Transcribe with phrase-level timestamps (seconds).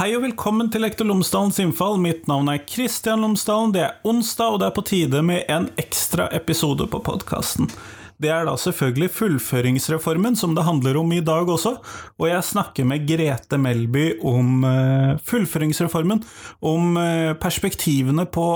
[0.00, 1.98] Hei og velkommen til Lektor Lomsdalens innfall.
[2.00, 3.74] Mitt navn er Kristian Lomsdalen.
[3.74, 7.68] Det er onsdag, og det er på tide med en ekstra episode på podkasten.
[8.16, 11.74] Det er da selvfølgelig fullføringsreformen som det handler om i dag også,
[12.16, 16.24] og jeg snakker med Grete Melby om uh, fullføringsreformen,
[16.64, 18.48] om uh, perspektivene på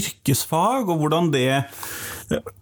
[0.00, 1.48] yrkesfag og hvordan det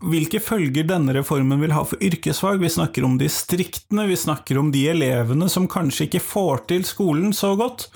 [0.06, 2.60] hvilke følger denne reformen vil ha for yrkesfag.
[2.62, 7.34] Vi snakker om distriktene, vi snakker om de elevene som kanskje ikke får til skolen
[7.36, 7.88] så godt,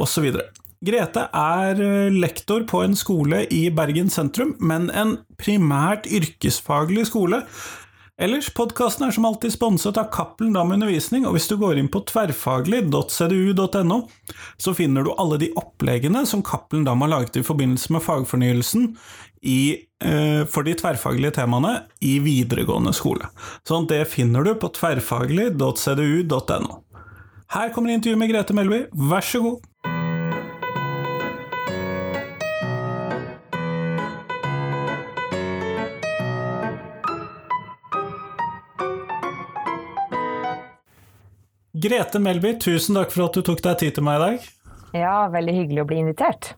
[0.00, 0.30] osv.
[0.82, 7.44] Grete er eh, lektor på en skole i Bergen sentrum, men en primært yrkesfaglig skole.
[8.22, 11.88] Ellers, podkasten er som alltid sponset av Cappelen Dam Undervisning, og hvis du går inn
[11.90, 13.98] på tverrfaglig.cdu.no,
[14.60, 18.92] så finner du alle de oppleggene som Cappelen Dam har laget i forbindelse med fagfornyelsen
[19.42, 23.26] i, eh, for de tverrfaglige temaene i videregående skole.
[23.68, 26.78] Sånn det finner du på tverrfaglig.cdu.no.
[27.52, 29.58] Her kommer intervjuet med Grete Melby, vær så god!
[41.82, 44.44] Grete Melby, tusen takk for at du tok deg tid til meg i dag.
[45.02, 46.52] Ja, veldig hyggelig å bli invitert.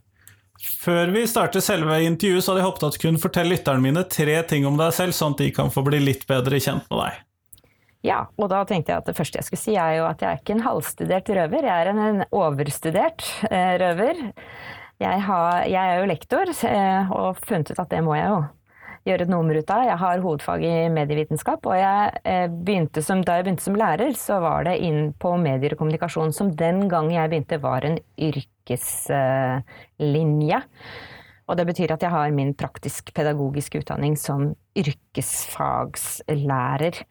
[0.64, 4.02] Før vi starter selve intervjuet, så hadde jeg håpet at du kunne fortelle lytterne mine
[4.08, 7.00] tre ting om deg selv, sånn at de kan få bli litt bedre kjent med
[7.00, 7.22] deg.
[8.04, 10.28] Ja, og da tenkte jeg at det første jeg skulle si er jo at jeg
[10.28, 14.20] er ikke en halvstudert røver, jeg er en, overstudert eh, røver.
[15.00, 18.42] Jeg, har, jeg, er jo lektor, eh, og funnet ut at det må jeg jo
[19.08, 19.86] gjøre et nummer ut av.
[19.88, 24.38] Jeg har hovedfag i medievitenskap, og jeg, eh, som, da jeg begynte som lærer, så
[24.44, 27.98] var det inn på medier og kommunikasjon, som den gang jeg begynte var en
[28.64, 30.64] yrkeslinje.
[31.44, 37.04] Og det betyr at jeg har min praktisk-pedagogiske utdanning som yrkesfagslærer.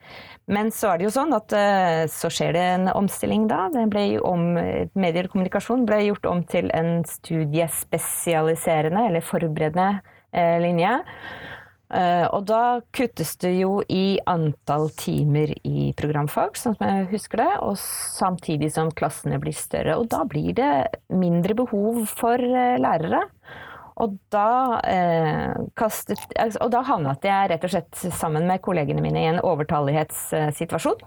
[0.50, 3.68] Men så er det jo sånn at eh, så skjer det en omstilling da.
[3.70, 4.58] Det ble om,
[4.98, 10.02] medier og kommunikasjon ble gjort om til en studiespesialiserende eller forberedende
[10.34, 10.98] eh, linje.
[11.92, 17.42] Uh, og da kuttes det jo i antall timer i programfag, sånn som jeg husker
[17.42, 19.98] det, og samtidig som klassene blir større.
[20.00, 20.72] Og da blir det
[21.12, 23.22] mindre behov for uh, lærere.
[24.02, 29.02] Og da, eh, kastet, altså, og da havnet jeg rett og slett sammen med kollegene
[29.04, 31.04] mine i en overtallighetssituasjon.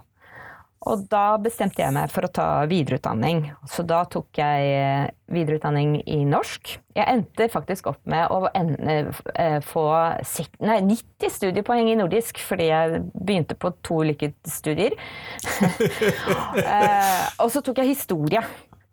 [0.86, 3.48] Og da bestemte jeg meg for å ta videreutdanning.
[3.66, 6.76] Så da tok jeg eh, videreutdanning i norsk.
[6.94, 9.84] Jeg endte faktisk opp med å ende, eh, få
[10.62, 14.96] nei, 90 studiepoeng i nordisk, fordi jeg begynte på to ulike studier.
[16.58, 18.40] Eh, og så tok jeg historie.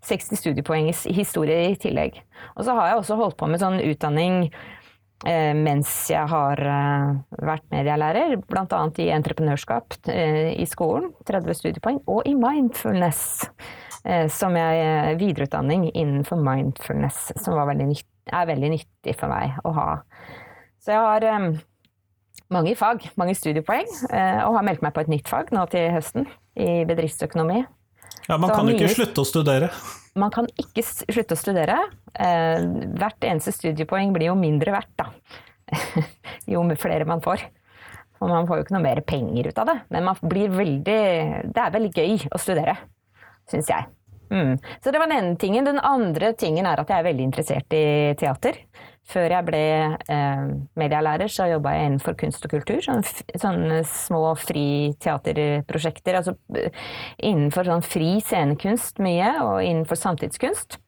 [0.05, 2.17] 60 studiepoeng i historie i tillegg.
[2.55, 4.49] Og så har jeg også holdt på med sånn utdanning
[5.57, 7.11] mens jeg har eh,
[7.47, 8.81] vært medielærer, bl.a.
[9.01, 13.45] i entreprenørskap eh, i skolen, 30 studiepoeng, og i mindfulness,
[14.29, 19.87] som jeg videreutdanning innenfor mindfulness, som veldig nytt, er veldig nyttig for meg å ha.
[20.77, 21.25] Så jeg har
[22.53, 26.29] mange fag, mange studiepoeng, og har meldt meg på et nytt fag nå til høsten,
[26.53, 27.63] i bedriftsøkonomi.
[28.29, 29.73] Ja, Man kan jo ikke slutte å studere?
[30.15, 31.75] Man kan ikke slutte å studere.
[32.13, 32.63] Eh,
[32.95, 35.09] hvert eneste studiepoeng blir jo mindre verdt, da.
[36.51, 37.43] jo flere man får.
[38.23, 40.99] Og man får jo ikke noe mer penger ut av det, men man blir veldig
[41.51, 42.77] Det er veldig gøy å studere,
[43.51, 43.89] syns jeg.
[44.31, 44.55] Mm.
[44.81, 45.67] Så det var den ene tingen.
[45.67, 48.57] Den andre tingen er at jeg er veldig interessert i teater.
[49.05, 49.61] Før jeg ble
[50.09, 50.45] eh,
[50.79, 52.81] medielærer, så jobba jeg innenfor kunst og kultur.
[52.81, 53.03] Sånne,
[53.37, 56.17] sånne små fri teaterprosjekter.
[56.17, 56.33] Altså
[57.21, 60.79] innenfor sånn fri scenekunst mye, og innenfor samtidskunst.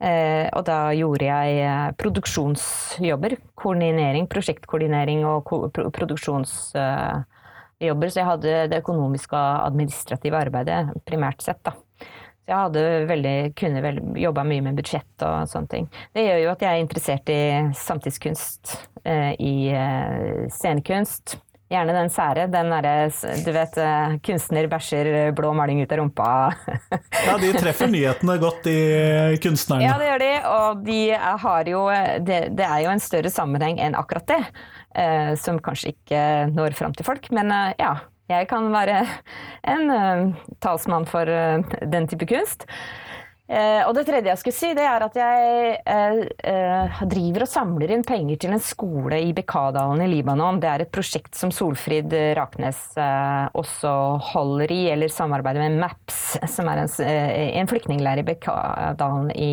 [0.00, 3.36] Eh, og da gjorde jeg eh, produksjonsjobber.
[3.58, 7.26] Koordinering, prosjektkoordinering og ko produksjonsjobber.
[8.14, 11.74] Så jeg hadde det økonomiske og administrative arbeidet primært sett, da
[12.50, 15.86] jeg hadde veldig, kunne vel jobba mye med budsjett og sånne ting.
[16.16, 17.42] Det gjør jo at jeg er interessert i
[17.78, 18.74] samtidskunst,
[19.04, 21.38] eh, i eh, scenekunst.
[21.70, 22.48] Gjerne den sære.
[22.50, 23.06] Den derre,
[23.46, 26.30] du vet, eh, kunstner bæsjer blå maling ut av rumpa.
[27.28, 29.86] ja, de treffer nyhetene godt, de kunstnerne.
[29.86, 30.32] Ja, det gjør de.
[30.50, 31.00] Og de
[31.46, 31.86] har jo
[32.26, 34.42] Det, det er jo en større sammenheng enn akkurat det.
[35.38, 37.30] som kanskje ikke når fram til folk.
[37.30, 37.94] Men ja,
[38.30, 39.02] jeg kan være
[39.68, 42.66] en uh, talsmann for uh, den type kunst.
[43.50, 46.28] Uh, og det tredje jeg skulle si, det er at jeg
[47.10, 50.60] driver og samler inn penger til en skole i Bekadalen i Libanon.
[50.62, 52.92] Det er et prosjekt som Solfrid Raknes
[53.58, 53.94] også
[54.30, 59.52] holder i, eller samarbeider med MAPS, som er en, en flyktningleir i Bekadalen i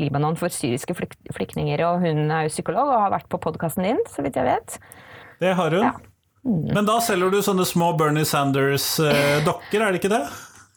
[0.00, 1.84] Libanon for syriske flyktninger.
[1.90, 4.80] Og hun er jo psykolog og har vært på podkasten din, så vidt jeg vet.
[5.44, 5.90] Det har hun.
[5.90, 6.09] Ja.
[6.44, 10.22] Men da selger du sånne små Bernie Sanders-dokker, er det ikke det?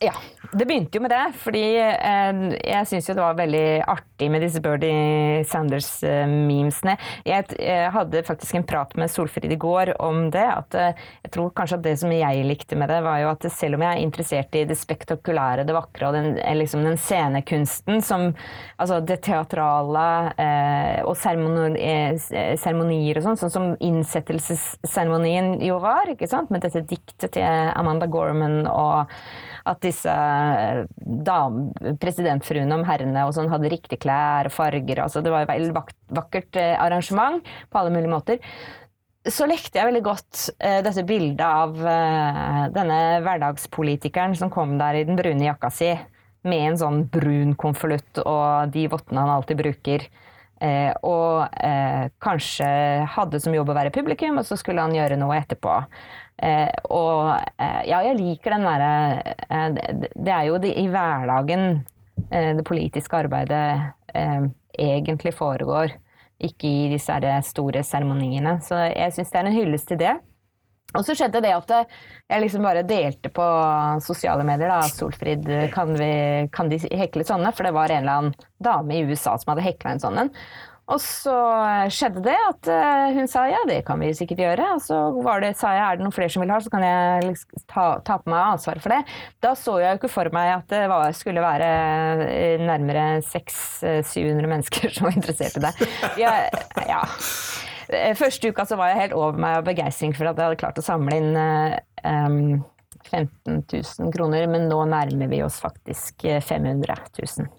[0.04, 0.14] Ja,
[0.52, 1.24] det begynte jo med det.
[1.40, 6.98] Fordi eh, jeg syns jo det var veldig artig med disse Birdie Sanders-memesene.
[7.28, 10.44] Jeg, jeg, hadde faktisk en prat med Solfrid i går om det.
[10.44, 13.48] At eh, jeg tror kanskje at det som jeg likte med det, var jo at
[13.54, 17.00] selv om jeg er interessert i det spektakulære, det vakre og den, eh, liksom den
[17.00, 18.32] scenekunsten som
[18.84, 20.04] Altså det teatrale
[20.42, 26.82] eh, og seremonier eh, og sånn, sånn som innsettelsesseremonien jo var, ikke sant, med dette
[26.90, 29.14] diktet til Amanda Gorman og
[29.70, 30.84] at disse eh,
[32.02, 35.04] presidentfruene om herrene og sånn hadde riktige klær og farger.
[35.06, 35.76] Altså det var et veldig
[36.18, 38.56] vakkert eh, arrangement på alle mulige måter.
[39.24, 44.98] Så lekte jeg veldig godt uh, dette bildet av uh, denne hverdagspolitikeren som kom der
[45.00, 45.94] i den brune jakka si
[46.44, 50.04] med en sånn brun konvolutt og de vottene han alltid bruker.
[50.64, 51.56] Uh, og
[52.24, 52.68] kanskje
[53.16, 55.72] hadde som jobb å være publikum, og så skulle han gjøre noe etterpå.
[56.42, 57.30] Eh, og
[57.62, 58.94] eh, ja, jeg liker den derre
[59.48, 59.68] eh,
[60.18, 61.84] Det er jo det, i hverdagen
[62.34, 63.94] det politiske arbeidet
[64.78, 65.92] egentlig foregår.
[66.46, 67.16] Ikke i disse
[67.46, 68.56] store seremoniene.
[68.64, 70.14] Så jeg syns det er en hyllest til det.
[70.94, 73.48] Og så skjedde det at jeg liksom bare delte på
[74.06, 76.12] sosiale medier da, Solfrid, kan, vi,
[76.54, 77.54] kan de hekle sånne?
[77.54, 80.34] For det var en eller annen dame i USA som hadde hekla en sånn en.
[80.92, 81.34] Og så
[81.96, 84.66] skjedde det at eh, hun sa ja, det kan vi sikkert gjøre.
[84.76, 84.98] Og så
[85.40, 87.86] det, sa jeg er det noen flere som vil ha, så kan jeg liksom ta,
[88.04, 89.00] ta, på meg ansvaret for det.
[89.44, 91.70] Da så jeg jo ikke for meg at det var, skulle være
[92.28, 95.74] eh, nærmere 600-700 mennesker som var interessert i det.
[96.20, 96.36] Ja,
[96.90, 97.00] ja.
[98.18, 100.80] Første uka så var jeg helt over meg av begeistring for at jeg hadde klart
[100.80, 102.64] å samle inn um,
[103.12, 107.52] 15 000 kroner, men nå nærmer vi oss faktisk 500 000.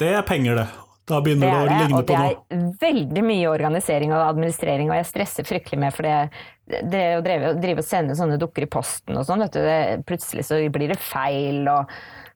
[0.00, 0.68] Det er penger, det.
[1.04, 2.34] Da begynner det, det, å ligne på noe.
[2.48, 7.04] Det er veldig mye organisering og administrering, og jeg stresser fryktelig med for det, det
[7.18, 10.94] å drive, og sende sånne dukker i posten og sånn, vet du, plutselig så blir
[10.94, 11.92] det feil, og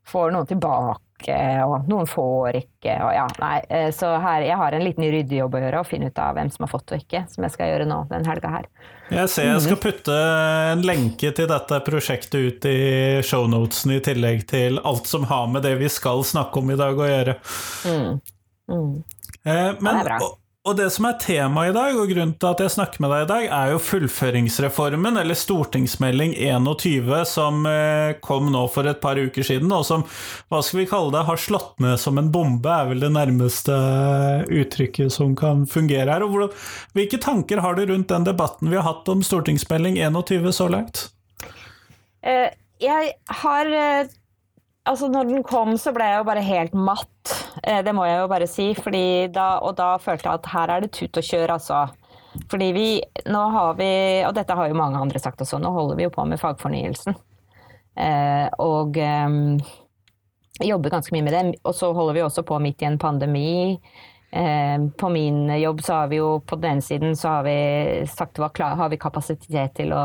[0.08, 3.56] får noen tilbake og noen får ikke, og ja, nei.
[3.74, 6.52] Eh, så her, jeg har en liten ryddejobb å gjøre, å finne ut av hvem
[6.54, 8.68] som har fått og ikke, som jeg skal gjøre nå den helga her.
[9.10, 12.78] Jeg ser jeg skal putte en lenke til dette prosjektet ut i
[13.26, 17.00] shownotesen, i tillegg til alt som har med det vi skal snakke om i dag
[17.00, 17.38] å gjøre.
[17.88, 18.20] Mm.
[18.68, 19.00] Mm.
[19.44, 20.36] Eh, men, det og,
[20.66, 23.24] og, det som er temaet i dag, og grunnen til at jeg snakker med deg
[23.24, 29.20] i dag, er jo fullføringsreformen, eller stortingsmelding 21, som eh, kom nå for et par
[29.20, 30.04] uker siden, og som,
[30.52, 33.78] hva skal vi kalle det, har slått ned som en bombe, er vel det nærmeste
[34.52, 36.26] uttrykket som kan fungere her.
[36.26, 36.52] Og
[36.96, 41.08] hvilke tanker har du rundt den debatten vi har hatt om stortingsmelding 21 så langt?
[42.26, 42.50] Eh,
[42.82, 43.12] jeg
[43.42, 44.10] har eh,
[44.88, 47.32] Altså, når den kom, så ble jeg jo bare helt matt.
[47.62, 48.68] Eh, det må jeg jo bare si.
[49.34, 51.86] Da, og da følte jeg at her er det tut og kjør, altså.
[52.48, 52.86] Fordi vi
[53.28, 53.90] nå har vi,
[54.28, 57.16] og dette har jo mange andre sagt også, nå holder vi jo på med fagfornyelsen.
[57.98, 59.36] Eh, og eh,
[60.64, 61.44] jobber ganske mye med det.
[61.68, 63.50] Og så holder vi også på midt i en pandemi.
[64.30, 68.36] Eh, på min jobb så har vi jo på den siden så har vi sagt
[68.36, 70.02] hva har vi kapasitet til å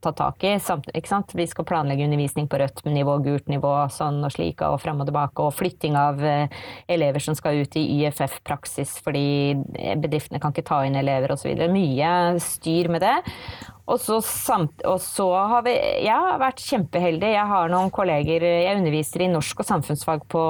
[0.00, 0.52] ta tak i.
[0.62, 1.34] Sant?
[1.34, 5.10] Vi skal planlegge undervisning på rødt nivå, gult nivå, sånn og slik, og fram og
[5.10, 5.42] tilbake.
[5.42, 6.46] Og flytting av eh,
[6.86, 9.56] elever som skal ut i YFF-praksis fordi
[9.98, 11.50] bedriftene kan ikke ta inn elever osv.
[11.72, 12.12] Mye
[12.42, 13.16] styr med det.
[13.90, 15.74] Og så, samt, og så, har vi
[16.06, 17.34] Jeg har vært kjempeheldig.
[17.34, 20.46] Jeg har noen kolleger Jeg underviser i norsk og samfunnsfag på,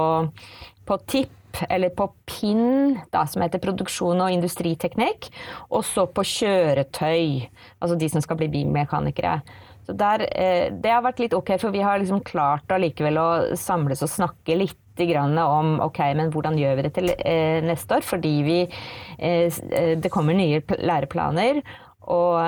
[0.88, 1.32] på TIP
[1.68, 5.30] eller på PIN, da, som heter produksjon og industriteknikk,
[5.70, 7.46] og så på kjøretøy,
[7.80, 9.40] altså de som skal bli bilmekanikere.
[9.86, 13.28] Så der, eh, det har vært litt ok, for vi har liksom klart allikevel å
[13.56, 18.04] samles og snakke litt om ok, men hvordan gjør vi det til eh, neste år?
[18.08, 18.60] Fordi vi,
[19.20, 19.58] eh,
[20.00, 21.60] det kommer nye læreplaner,
[22.08, 22.38] og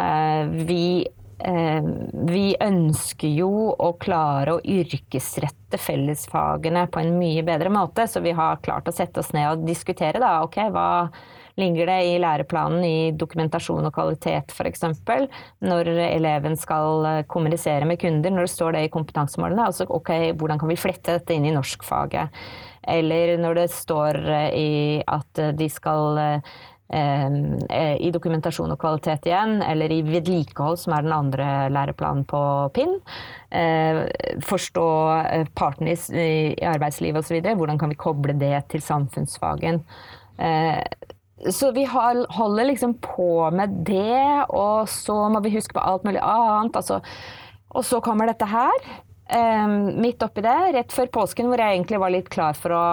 [0.65, 1.05] vi
[1.39, 8.35] vi ønsker jo å klare å yrkesrette fellesfagene på en mye bedre måte, så vi
[8.35, 10.89] har klart å sette oss ned og diskutere da, ok, hva
[11.59, 14.85] ligger det i læreplanen i dokumentasjon og kvalitet f.eks.
[15.67, 19.67] når eleven skal eh, kommunisere med kunder, når det står det i kompetansemålene.
[19.67, 22.35] Altså ok, hvordan kan vi flette dette inn i norskfaget?
[22.89, 24.71] Eller når det står eh, i
[25.03, 31.13] at de skal Eh, i dokumentasjon og kvalitet igjen, eller i vedlikehold, som er den
[31.13, 32.41] andre læreplanen på
[32.77, 32.95] PIN.
[33.53, 34.01] Eh,
[34.49, 34.87] forstå
[35.19, 37.43] eh, partene i arbeidslivet osv.
[37.45, 39.83] Hvordan kan vi koble det til samfunnsfagen.
[41.51, 46.23] Så vi holder liksom på med det, og så må vi huske på alt mulig
[46.23, 46.79] annet.
[46.79, 47.01] Altså,
[47.71, 48.89] og så kommer dette her.
[49.29, 52.85] Midt oppi det, rett før påsken, hvor jeg egentlig var litt klar for å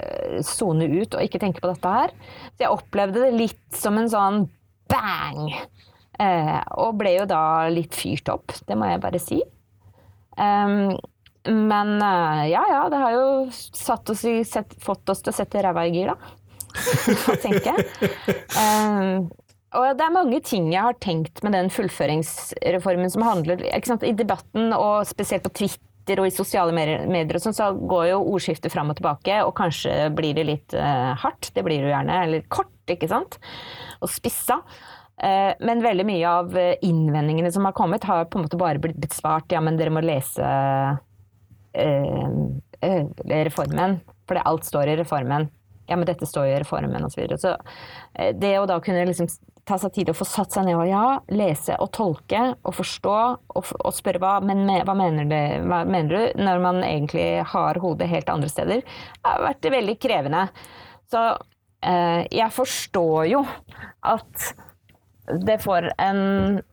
[0.00, 2.14] eh, sone ut og ikke tenke på dette her.
[2.54, 4.44] Så jeg opplevde det litt som en sånn
[4.92, 5.52] bang!
[6.22, 9.40] Uh, og ble jo da litt fyrt opp, det må jeg bare si.
[11.44, 13.24] Men eh, ja ja, det har jo
[14.12, 14.42] oss i,
[14.78, 16.38] fått oss til å sette ræva i gir, da.
[17.42, 17.84] Jeg.
[18.56, 19.26] Um,
[19.72, 24.12] og det er mange ting jeg har tenkt med den fullføringsreformen som handler sant, I
[24.16, 28.72] debatten, og spesielt på Twitter og i sosiale medier, og sånn, så går jo ordskiftet
[28.74, 31.52] fram og tilbake, og kanskje blir det litt uh, hardt.
[31.54, 32.16] Det blir det gjerne.
[32.26, 33.38] Eller kort, ikke sant.
[34.02, 34.58] Og spissa.
[35.22, 38.98] Uh, men veldig mye av innvendingene som har kommet, har på en måte bare blitt
[39.00, 39.54] besvart.
[39.54, 40.98] Ja, men dere må lese uh,
[43.46, 44.00] reformen.
[44.26, 45.52] For alt står i reformen
[45.92, 47.24] ja, men dette står jo i reformen osv.
[47.36, 49.28] Så, så det å da kunne liksom
[49.68, 52.74] ta seg tid til å få satt seg ned og ja, lese og tolke og
[52.74, 57.28] forstå og, og spørre hva, men hva, mener det, hva, mener du, når man egentlig
[57.52, 60.44] har hodet helt andre steder, det har vært veldig krevende.
[61.12, 61.22] Så
[61.86, 63.46] eh, jeg forstår jo
[64.10, 64.52] at
[65.46, 66.22] det får en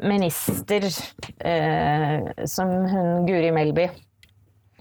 [0.09, 3.91] minister eh, som hun Guri Melby eh,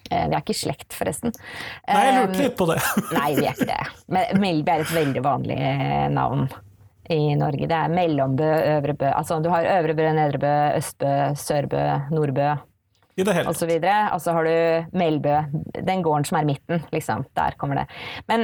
[0.08, 1.36] vi er ikke i slekt, forresten.
[1.84, 2.78] Nei, jeg lurte litt på det.
[3.12, 3.82] Nei, vi er ikke det.
[4.16, 5.60] Men Melby er et veldig vanlig
[6.16, 6.48] navn
[7.12, 7.68] i Norge.
[7.68, 9.12] Det er Mellombø, Øvrebø.
[9.12, 11.84] Altså du har Øvrebø, Nedrebø, Østbø, Sørbø,
[12.14, 12.50] Nordbø
[13.34, 13.48] hele.
[14.14, 15.42] og så har du Melbø,
[15.82, 17.24] den gården som er midten, liksom.
[17.34, 17.86] Der kommer det.
[18.28, 18.40] Men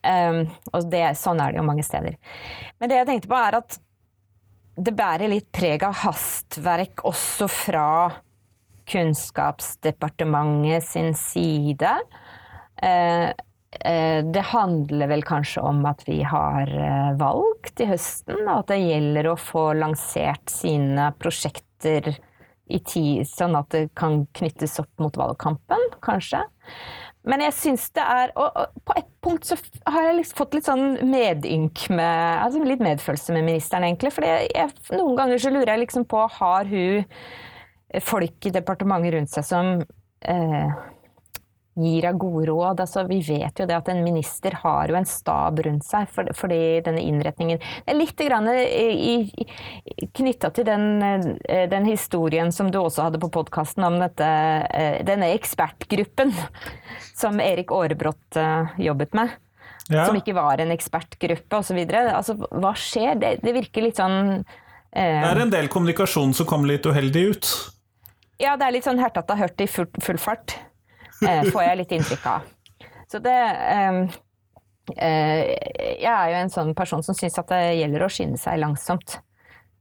[0.00, 2.16] um, Og det, sånn er det jo mange steder.
[2.80, 3.78] Men det jeg tenkte på, er at
[4.78, 7.88] det bærer litt preg av hastverk også fra
[8.88, 11.92] Kunnskapsdepartementet sin side.
[12.80, 13.32] Uh,
[14.32, 18.80] det handler vel kanskje om at vi har eh, valg til høsten, og at det
[18.80, 22.14] gjelder å få lansert sine prosjekter
[22.68, 26.42] i tid, sånn at det kan knyttes opp mot valgkampen, kanskje.
[27.28, 29.56] Men jeg syns det er Og, på et punkt så
[29.90, 34.12] har jeg liksom fått litt sånn medynk med Altså litt medfølelse med ministeren, egentlig.
[34.14, 37.04] For noen ganger så lurer jeg liksom på Har hun
[38.04, 39.68] folk i departementet rundt seg som
[40.28, 40.78] eh,
[41.78, 42.82] gir av gode råd.
[42.84, 46.28] Altså, vi vet jo det at en minister har jo en stab rundt seg for,
[46.36, 48.18] fordi denne innretningen Det er litt
[50.18, 54.28] knytta til den, eh, den, historien som du også hadde på podkasten om dette,
[54.74, 56.34] eh, denne ekspertgruppen
[57.14, 59.36] som Erik Aarebrot eh, jobbet med.
[59.88, 60.04] Ja.
[60.06, 61.80] Som ikke var en ekspertgruppe osv.
[61.88, 63.16] Altså, hva skjer?
[63.20, 67.24] Det, det virker litt sånn eh, Det er en del kommunikasjon som kommer litt uheldig
[67.32, 67.52] ut.
[68.38, 70.54] Ja, det er litt sånn hørtatta hørt i full, full fart.
[71.26, 72.50] Eh, får jeg litt inntrykk av.
[73.10, 74.18] Så det uh,
[74.94, 79.18] Jeg er jo en sånn person som syns at det gjelder å skynde seg langsomt.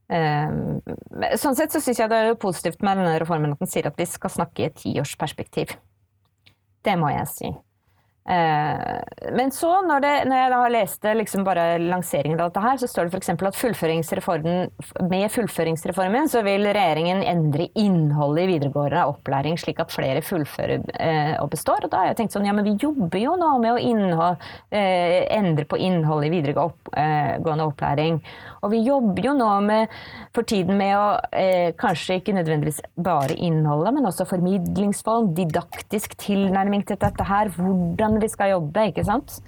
[0.07, 3.99] Sånn sett så syns jeg det er positivt med denne reformen at den sier at
[3.99, 5.73] vi skal snakke i et tiårsperspektiv.
[6.83, 7.51] Det må jeg si.
[8.27, 12.79] Eh, men så, når, det, når jeg da leste liksom bare lanseringen av dette her,
[12.81, 13.29] så står det f.eks.
[13.31, 14.73] at fullføringsreformen,
[15.07, 21.33] med fullføringsreformen så vil regjeringen endre innholdet i videregående opplæring slik at flere fullfører eh,
[21.39, 21.87] og består.
[21.87, 24.43] Og da har jeg tenkt sånn, ja men vi jobber jo nå med å innhold,
[24.75, 28.19] eh, endre på innholdet i videregående opplæring.
[28.65, 29.95] Og vi jobber jo nå med,
[30.35, 36.83] for tiden med å eh, kanskje ikke nødvendigvis bare innholdet, men også formidlingsform, didaktisk tilnærming
[36.87, 37.51] til dette her.
[37.55, 39.39] Hvordan vi skal jobbe, ikke sant.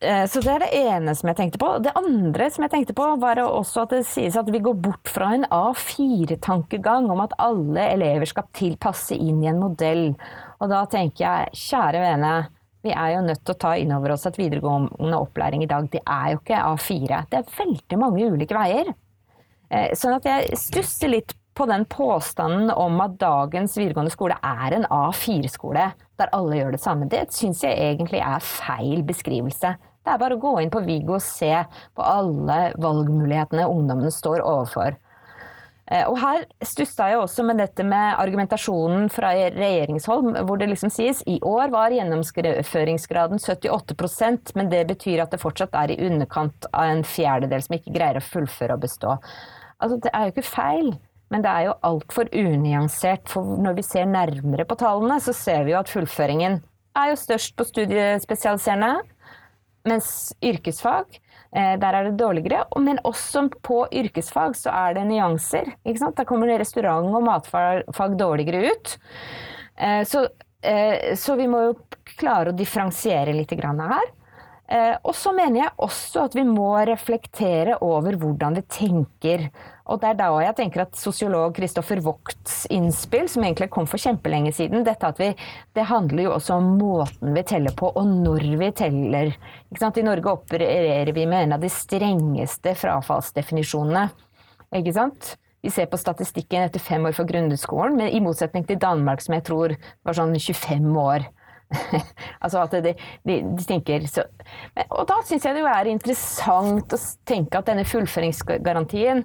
[0.00, 1.70] Eh, så det er det ene som jeg tenkte på.
[1.84, 5.10] Det andre som jeg tenkte på, var også at det sies at vi går bort
[5.12, 10.06] fra en A4-tankegang om at alle elever skal tilpasse inn i en modell.
[10.58, 12.32] Og da tenker jeg, kjære vene,
[12.86, 15.90] vi er jo nødt til å ta inn over oss at videregående opplæring i dag,
[15.92, 17.22] det er jo ikke A4.
[17.28, 18.94] Det er veldig mange ulike veier.
[19.68, 24.76] Eh, sånn at jeg stusser litt på den påstanden om at dagens videregående skole er
[24.76, 25.88] en A4-skole,
[26.18, 27.08] der alle gjør det samme.
[27.10, 29.74] Det syns jeg egentlig er feil beskrivelse.
[30.06, 31.50] Det er bare å gå inn på Viggo og se
[31.98, 34.96] på alle valgmulighetene ungdommene står overfor.
[35.88, 40.92] Eh, og her stussa jeg også med dette med argumentasjonen fra regjeringshold, hvor det liksom
[40.92, 46.68] sies i år var gjennomføringsgraden 78% men det betyr at det fortsatt er i underkant
[46.72, 49.16] av en fjerdedel som ikke greier å fullføre og bestå.
[49.78, 50.92] Altså, det er jo ikke feil.
[51.28, 55.66] Men det er jo altfor unyansert, for når vi ser nærmere på tallene, så ser
[55.66, 56.60] vi jo at fullføringen
[56.98, 58.94] er jo størst på studiespesialiserende,
[59.88, 61.20] mens yrkesfag
[61.56, 62.66] Eh, der er det dårligere.
[62.80, 65.72] Men også på yrkesfag så er det nyanser.
[65.84, 68.98] Der kommer restaurant- og matfag dårligere ut.
[69.76, 70.28] Eh, så,
[70.62, 71.74] eh, så, vi må jo
[72.18, 74.14] klare å differensiere litt her.
[75.02, 79.48] Og så mener jeg også at vi må reflektere over hvordan vi tenker
[79.88, 84.00] og det er da jeg tenker at sosiolog Kristoffer Vogts innspill, som egentlig kom for
[84.02, 85.32] kjempelenge siden, dette at vi,
[85.76, 89.34] det handler jo også om måten vi teller på, og når vi teller.
[89.72, 94.08] I Norge opererer vi med en av de strengeste frafallsdefinisjonene.
[94.76, 95.36] Ikke sant?
[95.62, 99.34] vi ser på statistikken etter fem år for grunnskolen, men i motsetning til Danmark, som
[99.36, 99.74] jeg tror
[100.06, 101.26] var sånn 25 år.
[102.42, 102.94] altså at de,
[103.28, 104.22] de, de tenker så,
[104.86, 109.20] Og da syns jeg det jo er interessant å tenke at denne fullføringsgarantien,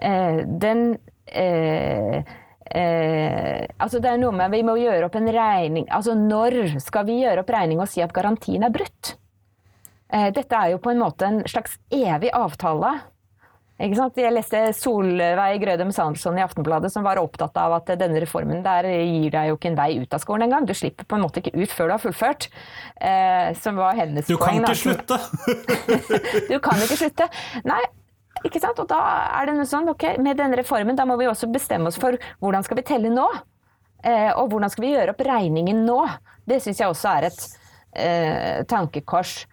[0.00, 0.84] den
[1.26, 2.24] eh,
[2.70, 7.06] eh, altså det er noe med Vi må gjøre opp en regning Altså når skal
[7.08, 9.14] vi gjøre opp regning og si at garantien er brutt?
[10.10, 12.96] Eh, dette er jo på en måte en slags evig avtale
[13.80, 14.18] Ikke sant?
[14.18, 18.88] jeg leste Solveig Grødem Sandsson i Aftenbladet som var opptatt av at denne reformen der
[18.90, 20.66] gir deg jo ikke en vei ut av skolen engang.
[20.68, 22.50] Du slipper på en måte ikke ut før du har fullført.
[23.00, 24.36] Eh, som var hennes poeng.
[24.36, 25.16] Du kan ikke slutte!
[26.52, 27.30] du kan ikke slutte.
[27.64, 27.80] Nei,
[28.46, 28.78] ikke sant?
[28.82, 29.00] Og da
[29.40, 32.18] er det noe sånn, ok, med denne reformen da må vi også bestemme oss for
[32.42, 33.26] hvordan skal vi telle nå?
[34.04, 35.98] Eh, og hvordan skal vi gjøre opp regningen nå?
[36.48, 37.42] Det syns jeg også er et
[38.00, 39.44] eh, tankekors.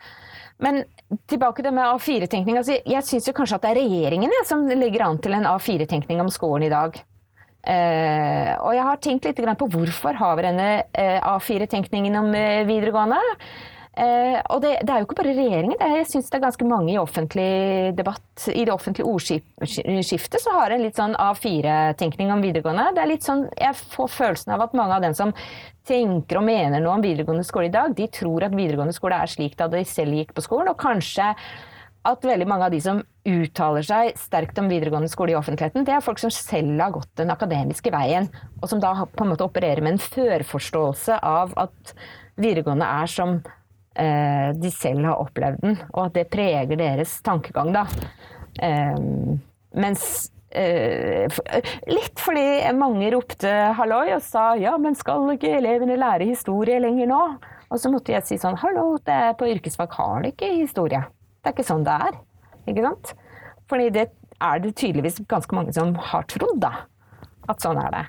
[0.63, 0.82] Men
[1.29, 2.58] tilbake til det med A4-tenkning.
[2.60, 6.24] Altså, jeg syns kanskje at det er regjeringen jeg, som legger an til en A4-tenkning
[6.24, 6.98] om skolen i dag.
[7.67, 12.67] Eh, og jeg har tenkt litt på hvorfor har vi denne eh, A4-tenkningen om uh,
[12.67, 13.20] videregående.
[13.97, 15.77] Eh, og det, det, er jo ikke bare regjeringen.
[15.79, 17.47] Det, jeg syns det er ganske mange i offentlig
[17.97, 22.91] debatt, i det offentlige ordskiftet, så har en litt sånn A4-tenkning om videregående.
[22.93, 25.33] Det er litt sånn, Jeg får følelsen av at mange av dem som
[25.87, 29.31] tenker og mener noe om videregående skole i dag, de tror at videregående skole er
[29.31, 31.31] slik da de selv gikk på skolen, og kanskje
[32.07, 35.95] at veldig mange av de som uttaler seg sterkt om videregående skole i offentligheten, det
[35.95, 38.29] er folk som selv har gått den akademiske veien,
[38.61, 41.95] og som da på en måte opererer med en førforståelse av at
[42.37, 43.39] videregående er som
[43.99, 47.85] eh, de selv har opplevd den, og at det preger deres tankegang, da.
[48.63, 48.97] Eh,
[49.77, 50.03] mens
[50.49, 51.27] eh,
[51.91, 52.45] Litt fordi
[52.77, 57.21] mange ropte halloi og sa ja, men skal ikke elevene lære historie lenger nå?
[57.67, 61.03] Og så måtte jeg si sånn hallo, på yrkesfag har de ikke historie.
[61.41, 62.21] Det er ikke sånn det er.
[62.67, 63.11] Ikke sant?
[63.67, 64.05] Fordi det
[64.43, 66.88] er det tydeligvis ganske mange som har trodd, da.
[67.51, 68.05] At sånn er det.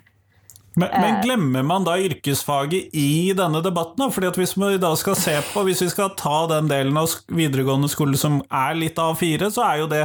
[0.79, 1.21] Men, men, eh.
[1.25, 4.12] glemmer man da yrkesfaget i denne debatten?
[4.14, 7.11] Fordi at Hvis vi da skal se på, hvis vi skal ta den delen av
[7.27, 10.05] videregående skole som er litt A4, så er jo det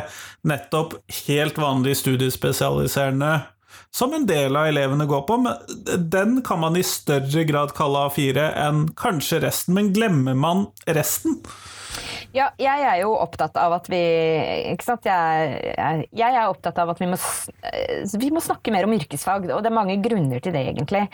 [0.49, 3.35] nettopp helt vanlig studiespesialiserende
[3.93, 5.37] som en del av elevene går på.
[5.45, 9.77] Men den kan man i større grad kalle A4 enn kanskje resten.
[9.77, 11.37] Men glemmer man resten?
[12.33, 13.99] Ja, jeg er jo opptatt av at vi
[14.71, 15.05] Ikke sant.
[15.05, 17.19] Jeg, jeg, er opptatt av at vi må,
[17.69, 21.05] eh, vi må, snakke mer om yrkesfag, og det er mange grunner til det, egentlig.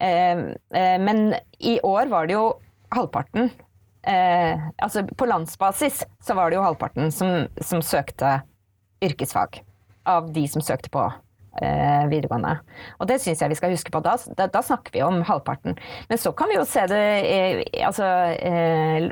[0.00, 0.44] Eh,
[0.76, 2.46] eh, men i år var det jo
[2.94, 3.52] halvparten
[4.00, 8.38] Altså på landsbasis så var det jo halvparten som, som søkte
[9.04, 9.58] yrkesfag
[10.08, 11.18] av de som søkte på eh,
[12.10, 12.52] videregående.
[13.00, 14.02] Og det syns jeg vi skal huske på.
[14.04, 15.76] Da, da, da, snakker vi om halvparten.
[16.08, 18.06] Men så kan vi jo se det eh, altså,
[18.38, 19.10] eh,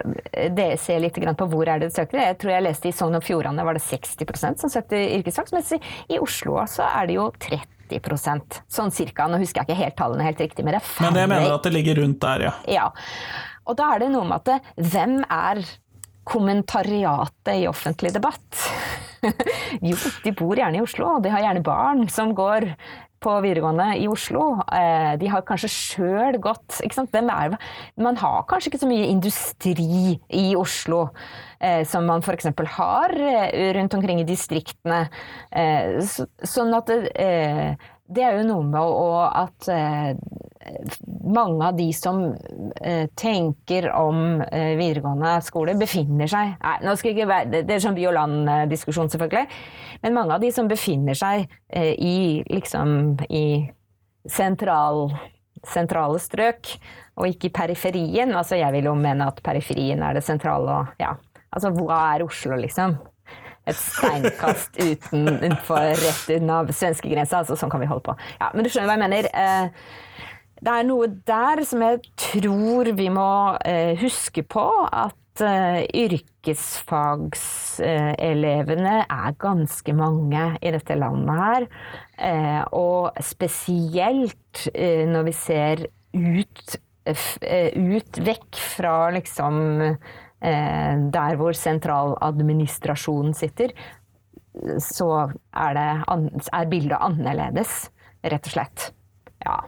[0.55, 2.23] det, se litt på hvor er det du søker.
[2.23, 5.75] Jeg tror jeg leste i Sogn og Fjordane var det 60% som søkte yrkesfag, mens
[5.75, 5.81] i,
[6.15, 9.27] i Oslo så er det jo 30% Sånn cirka.
[9.29, 11.09] Nå husker jeg ikke helt tallene helt riktig, men det er færre.
[11.09, 12.55] Men jeg mener at det ligger rundt der, ja.
[12.69, 12.89] ja.
[13.69, 15.63] Og da er det noe med at hvem er
[16.29, 18.67] kommentariatet i offentlig debatt?
[19.89, 22.71] jo, de bor gjerne i Oslo, og de har gjerne barn som går
[23.19, 24.45] på videregående i Oslo.
[24.71, 27.57] Eh, de har kanskje sjøl gått er,
[27.97, 31.09] Man har kanskje ikke så mye industri i Oslo
[31.61, 32.47] eh, som man f.eks.
[32.79, 35.09] har eh, rundt omkring i distriktene.
[36.47, 36.93] Sånn at
[38.09, 39.69] det er jo noe med å, at
[41.29, 42.21] mange av de som
[42.81, 47.83] eh, tenker om eh, videregående skole, befinner seg Nei, nå skal ikke være, Det er
[47.83, 49.59] sånn by og land-diskusjon, selvfølgelig.
[50.05, 52.17] Men mange av de som befinner seg eh, i
[52.49, 53.47] liksom i
[54.29, 55.09] sentral,
[55.67, 56.75] sentrale strøk,
[57.19, 58.35] og ikke i periferien.
[58.37, 61.15] Altså, jeg vil jo mene at periferien er det sentrale og ja.
[61.49, 62.99] Altså, hva er Oslo, liksom?
[63.69, 67.39] Et steinkast utenfor, rett unna svenskegrensa.
[67.43, 68.15] Altså, sånn kan vi holde på.
[68.41, 69.25] Ja, men du skjønner hva jeg mener.
[69.33, 69.67] Eh,
[70.59, 73.33] det er noe der som jeg tror vi må
[73.69, 74.67] eh, huske på.
[74.89, 81.63] At eh, yrkesfagselevene er ganske mange i dette landet her.
[82.75, 85.87] Og spesielt når vi ser
[86.19, 86.77] ut,
[87.07, 89.55] ut vekk fra liksom
[90.39, 93.73] der hvor sentraladministrasjonen sitter,
[94.83, 95.09] så
[95.55, 95.89] er, det,
[96.55, 97.89] er bildet annerledes,
[98.23, 98.87] rett og slett.
[99.45, 99.59] Ja.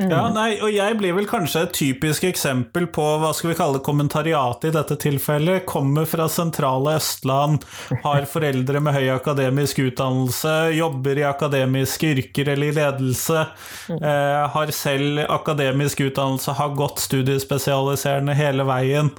[0.00, 0.34] Ja, mm.
[0.36, 4.70] nei, og jeg blir vel kanskje et typisk eksempel på hva skal vi kalle kommentariatet
[4.70, 5.66] i dette tilfellet.
[5.68, 7.66] Kommer fra sentrale Østland,
[8.04, 13.44] har foreldre med høy akademisk utdannelse, jobber i akademiske yrker eller i ledelse,
[13.92, 14.00] mm.
[14.00, 19.12] eh, har selv akademisk utdannelse, har gått studiespesialiserende hele veien.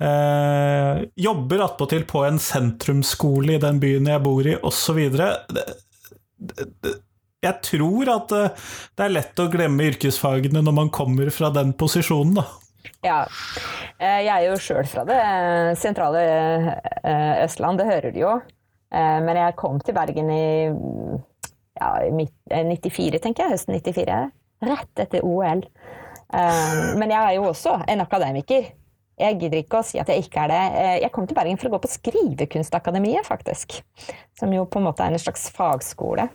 [0.00, 5.02] Eh, jobber attpåtil på en sentrumsskole i den byen jeg bor i, osv.
[7.44, 12.40] jeg tror at det er lett å glemme yrkesfagene når man kommer fra den posisjonen,
[12.40, 12.46] da.
[13.04, 13.20] Ja.
[14.00, 15.20] Jeg er jo sjøl fra det
[15.80, 16.22] sentrale
[17.44, 18.34] Østland, det hører du jo.
[18.92, 20.44] Men jeg kom til Bergen i
[21.80, 23.54] ja, 94, tenker jeg.
[23.54, 24.20] Høsten 94.
[24.68, 25.64] Rett etter OL.
[26.32, 28.70] Men jeg er jo også en akademiker.
[29.20, 30.60] Jeg gidder ikke å si at jeg ikke er det.
[30.80, 33.80] Eh, jeg kom til Bergen for å gå på Skrivekunstakademiet, faktisk.
[34.38, 36.30] Som jo på en måte er en slags fagskole.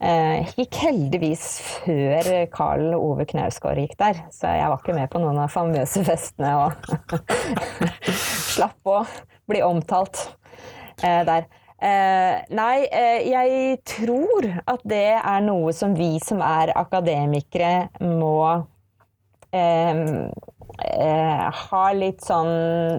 [0.00, 5.10] Jeg eh, gikk heldigvis før Karl Ove Knausgård gikk der, så jeg var ikke med
[5.12, 6.72] på noen av famøse festene og
[8.54, 9.02] slapp å
[9.50, 10.22] bli omtalt
[11.04, 11.44] eh, der.
[12.52, 12.76] nei,
[13.28, 18.40] jeg tror at det er noe som vi som er akademikere må
[20.80, 22.52] eh, har litt sånn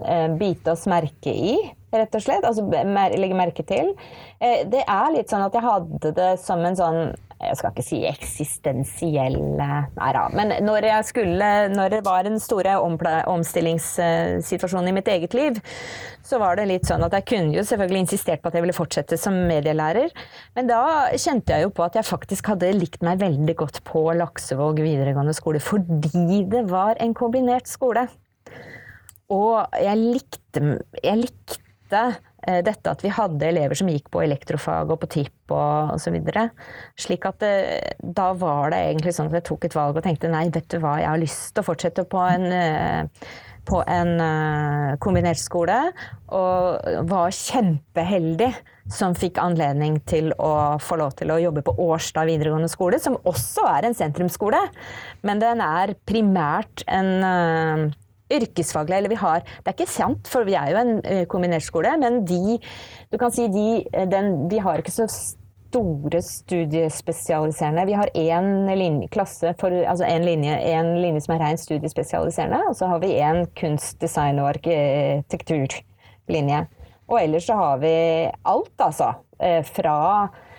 [0.05, 1.55] eh, bite oss merke i,
[1.91, 2.47] rett og slett.
[2.47, 3.93] Altså legge merke til.
[4.39, 7.03] Eh, det er litt sånn at jeg hadde det som en sånn
[7.41, 10.27] jeg skal ikke si eksistensielle Nei da.
[10.33, 15.57] Men når, jeg skulle, når det var en store omstillingssituasjon i mitt eget liv,
[16.25, 18.77] så var det litt sånn at jeg kunne jo selvfølgelig insistert på at jeg ville
[18.77, 20.09] fortsette som medielærer,
[20.57, 20.81] men da
[21.17, 25.35] kjente jeg jo på at jeg faktisk hadde likt meg veldig godt på Laksevåg videregående
[25.37, 28.05] skole, fordi det var en kombinert skole.
[29.31, 31.70] Og jeg likte, jeg likte
[32.47, 36.17] Eh, dette at vi hadde elever som gikk på elektrofag og på TIP og osv.
[36.97, 40.03] Slik at det, eh, da var det egentlig sånn at jeg tok et valg og
[40.03, 43.05] tenkte nei, vet du hva, jeg har lyst til å fortsette på en, eh,
[43.61, 45.93] på en kombinert skole.
[46.33, 48.49] Og var kjempeheldig
[48.89, 53.19] som fikk anledning til å få lov til å jobbe på Årstad videregående skole, som
[53.21, 54.59] også er en sentrumsskole.
[55.21, 57.93] Men den er primært en
[58.39, 61.65] yrkesfaglige, eller vi har Det er ikke sant, for vi er jo en uh, kombinert
[61.65, 62.57] skole, men de
[63.11, 65.07] Du kan si de, eh, den, de har ikke så
[65.71, 67.85] store studiespesialiserende.
[67.85, 72.59] Vi har én linje, klasse for, altså en linje, en linje som er rent studiespesialiserende,
[72.67, 76.65] og så har vi én kunst, design og arkitekturlinje.
[77.07, 77.95] Og ellers så har vi
[78.45, 79.13] alt, altså.
[79.39, 80.50] Eh, fra eh,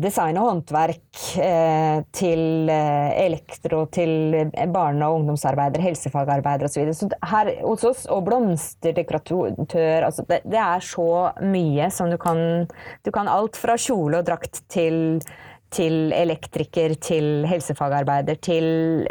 [0.00, 6.92] design og håndverk eh, til eh, elektro, til barne- og ungdomsarbeidere, helsefagarbeidere osv.
[6.92, 11.08] Så, så her hos oss, og blomsterdekoratør altså det, det, er så
[11.44, 12.40] mye som du kan
[13.04, 15.20] Du kan alt fra kjole og drakt til
[15.74, 18.66] til elektriker, til helsefagarbeider, til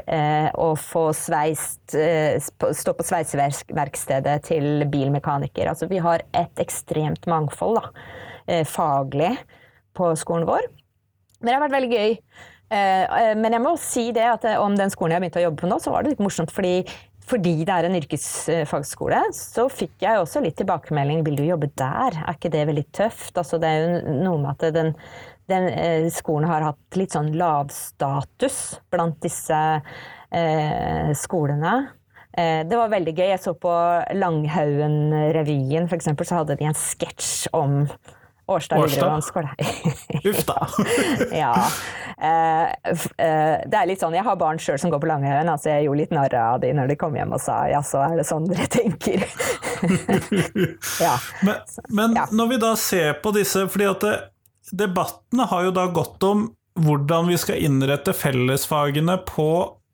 [0.07, 5.67] eh, å få sveist eh, Stå på sveiseverkstedet, til bilmekaniker.
[5.73, 8.07] Altså vi har et ekstremt mangfold, da,
[8.47, 9.33] eh, faglig
[9.97, 10.67] på skolen vår.
[11.43, 12.17] Men det har vært veldig gøy.
[12.73, 15.41] Eh, eh, men jeg må si det at eh, om den skolen jeg har begynt
[15.41, 16.77] å jobbe på nå, så var det litt morsomt fordi,
[17.27, 21.21] fordi det er en yrkesfagskole, så fikk jeg også litt tilbakemelding.
[21.27, 22.17] Vil du jobbe der?
[22.23, 23.36] Er ikke det veldig tøft?
[23.36, 24.93] Altså, det er jo noe med at den,
[25.51, 25.69] den
[26.15, 31.75] skolen har hatt litt sånn lavstatus blant disse eh, skolene.
[32.34, 33.27] Det var veldig gøy.
[33.29, 33.71] Jeg så på
[34.17, 37.84] Langhaugen-revyen, f.eks., så hadde de en sketsj om
[38.47, 39.49] Årstad videregående skole.
[40.29, 40.67] Uff da.
[41.32, 41.53] ja.
[42.17, 42.63] Eh,
[43.25, 45.88] eh, det er litt sånn, Jeg har barn sjøl som går på Langhaugen, altså jeg
[45.88, 48.27] gjorde litt narr av de når de kom hjem og sa ja, så er det
[48.27, 49.23] sånn dere tenker.
[51.06, 51.15] ja.
[51.47, 52.27] Men, men ja.
[52.36, 54.17] når vi da ser på disse, fordi at det,
[54.84, 56.49] debattene har jo da gått om
[56.84, 59.49] hvordan vi skal innrette fellesfagene på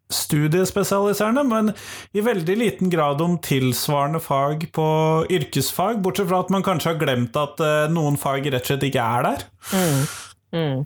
[0.10, 1.72] studiespesialiserende, men
[2.17, 4.88] i veldig liten grad om tilsvarende fag på
[5.30, 8.88] yrkesfag, bortsett fra at man kanskje har glemt at uh, noen fag rett og slett
[8.89, 9.45] ikke er der.
[9.69, 10.02] Mm.
[10.50, 10.80] Mm.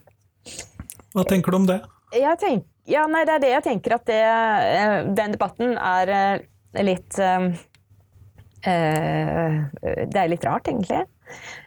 [1.14, 1.80] Hva tenker du om det?
[2.14, 6.82] Tenker, ja, nei, det er det jeg tenker at det, eh, den debatten er eh,
[6.84, 7.46] litt øh,
[8.64, 11.04] Det er litt rart, egentlig.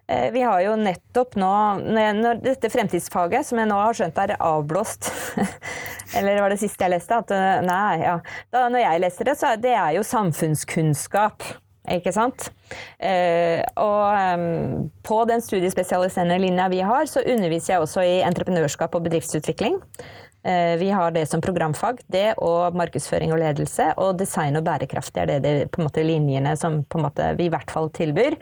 [0.07, 1.51] Eh, vi har jo nettopp nå,
[1.83, 5.09] når dette fremtidsfaget, som jeg nå har skjønt er avblåst
[6.17, 7.17] Eller var det siste jeg leste?
[7.19, 8.13] At eh, nei, ja.
[8.53, 11.43] Da når jeg leser det, så er det jo samfunnskunnskap.
[11.91, 12.49] Ikke sant?
[12.99, 19.05] Eh, og på den studiespesialiserende linja vi har, så underviser jeg også i entreprenørskap og
[19.07, 19.77] bedriftsutvikling.
[20.79, 21.99] Vi har det som programfag.
[22.07, 23.89] Det og markedsføring og ledelse.
[23.99, 27.07] Og design og bærekraft det er det, det på en måte linjene som på en
[27.07, 28.37] måte vi i hvert fall tilbyr.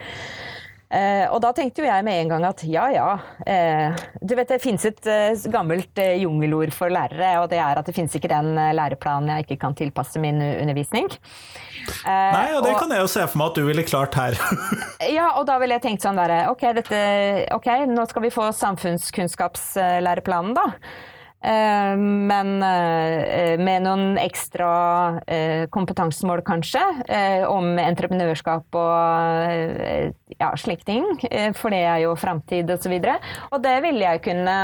[0.86, 3.90] Eh, og da tenkte jo jeg med en gang at ja ja, eh,
[4.22, 7.86] du vet det finnes et eh, gammelt eh, jungelord for lærere, og det er at
[7.88, 11.06] det finnes ikke den eh, læreplanen jeg ikke kan tilpasse min undervisning.
[11.10, 14.14] Eh, Nei, og det og, kan jeg jo se for meg at du ville klart
[14.14, 14.38] her.
[15.18, 16.70] ja, og da ville jeg tenkt sånn derre okay,
[17.54, 20.66] ok, nå skal vi få samfunnskunnskapslæreplanen, da.
[21.46, 24.70] Eh, men eh, med noen ekstra
[25.70, 26.82] kompetansemål, kanskje,
[27.50, 31.06] om entreprenørskap og ja, slike ting.
[31.56, 32.96] For det er jo framtid osv.
[32.98, 34.58] Og, så og det ville jeg kunne,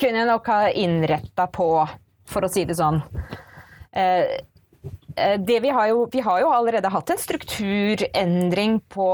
[0.00, 1.70] kunne nok ha innretta på,
[2.26, 3.00] for å si det sånn.
[3.94, 9.10] Det vi, har jo, vi har jo allerede hatt en strukturendring på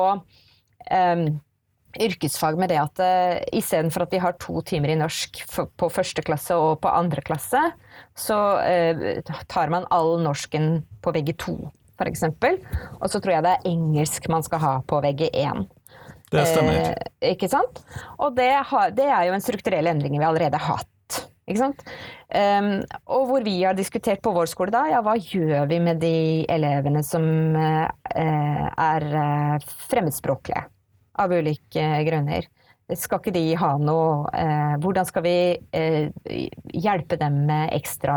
[2.01, 6.25] yrkesfag med det at uh, istedenfor at vi har to timer i norsk på første
[6.25, 7.61] klasse og på andre klasse,
[8.19, 11.59] så uh, tar man all norsken på VG2,
[11.99, 12.27] f.eks.
[12.29, 15.67] Og så tror jeg det er engelsk man skal ha på VG1.
[16.33, 16.79] Det stemmer.
[17.21, 17.83] Eh, ikke sant?
[18.19, 20.89] Og det, har, det, er jo en strukturell endring vi allerede har hatt.
[21.43, 21.83] Ikke sant?
[22.33, 22.71] Um,
[23.13, 26.15] og hvor vi har diskutert på vår skole da, ja hva gjør vi med de
[26.53, 27.27] elevene som
[27.59, 30.63] uh, er uh, fremmedspråklige?
[31.21, 32.49] Av ulike grunner.
[32.99, 35.35] Skal ikke de ha noe eh, Hvordan skal vi
[35.73, 36.11] eh,
[36.75, 38.17] hjelpe dem med ekstra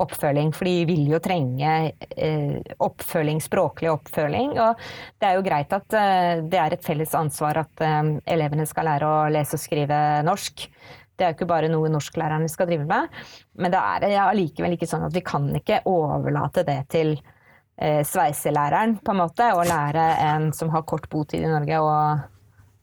[0.00, 0.54] oppfølging?
[0.56, 1.74] For de vil jo trenge
[2.16, 2.54] eh,
[2.86, 4.54] oppfølging, språklig oppfølging.
[4.62, 4.80] Og
[5.20, 7.84] det er jo greit at det er et felles ansvar at
[8.30, 10.68] elevene skal lære å lese og skrive norsk.
[11.14, 13.12] Det er jo ikke bare noe norsklærerne skal drive med.
[13.58, 17.33] Men det er allikevel ikke sånn at vi kan ikke overlate det til eh,
[17.76, 21.94] sveiselæreren, på en måte, og lære en som har kort botid i Norge, å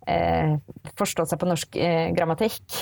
[0.10, 0.58] eh,
[1.00, 2.78] forstå seg på norsk eh, grammatikk.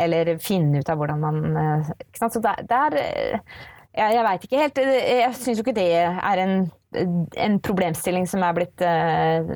[0.00, 2.36] Eller finne ut av hvordan man eh, ikke sant?
[2.36, 3.60] Så der, der eh,
[3.90, 4.76] Jeg, jeg veit ikke helt.
[4.78, 6.52] Jeg syns jo ikke det er en,
[6.94, 9.50] en problemstilling som er blitt eh,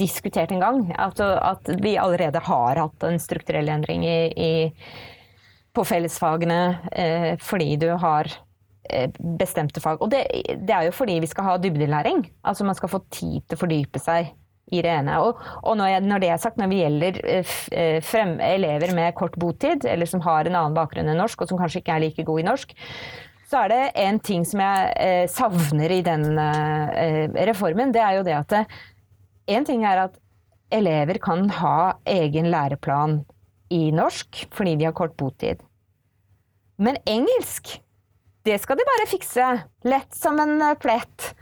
[0.00, 0.80] diskutert en gang.
[0.96, 4.52] At, at vi allerede har hatt en strukturell endring i, i,
[5.76, 6.62] på fellesfagene
[6.96, 8.47] eh, fordi du har Eh,
[9.40, 10.02] bestemte fag.
[10.04, 12.24] Og det, det, er jo fordi vi skal ha dybdelæring.
[12.42, 14.32] Altså man skal få tid til å fordype seg
[14.72, 15.16] i det ene.
[15.24, 18.92] Og, og når, jeg, når, det er sagt, når det gjelder eh, eh, frem, elever
[18.96, 21.96] med kort botid, eller som har en annen bakgrunn enn norsk, og som kanskje ikke
[21.96, 22.76] er like god i norsk,
[23.48, 27.94] så er det en ting som jeg eh, savner i den eh, reformen.
[27.94, 28.58] Det er jo det at
[29.48, 30.18] én ting er at
[30.74, 33.22] elever kan ha egen læreplan
[33.72, 35.64] i norsk fordi de har kort botid.
[36.78, 37.78] Men engelsk
[38.48, 39.46] det skal de bare fikse.
[39.84, 41.32] Lett som en eh, plett.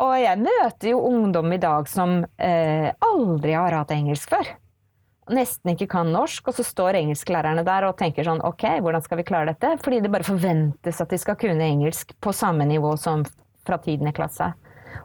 [0.00, 4.54] Og jeg møter jo ungdom i dag som eh, aldri har hatt engelsk før.
[5.36, 9.20] Nesten ikke kan norsk, og så står engelsklærerne der og tenker sånn ok, hvordan skal
[9.20, 9.72] vi klare dette?
[9.82, 13.26] Fordi det bare forventes at de skal kunne engelsk på samme nivå som
[13.66, 14.52] fra tiende klasse.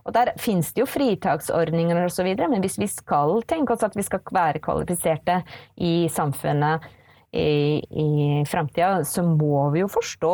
[0.06, 4.06] Og der finnes det jo fritaksordninger osv., men hvis vi skal tenke oss at vi
[4.06, 5.42] skal være kvalifiserte
[5.82, 6.86] i samfunnet
[7.32, 10.34] i, i framtida, så må vi jo forstå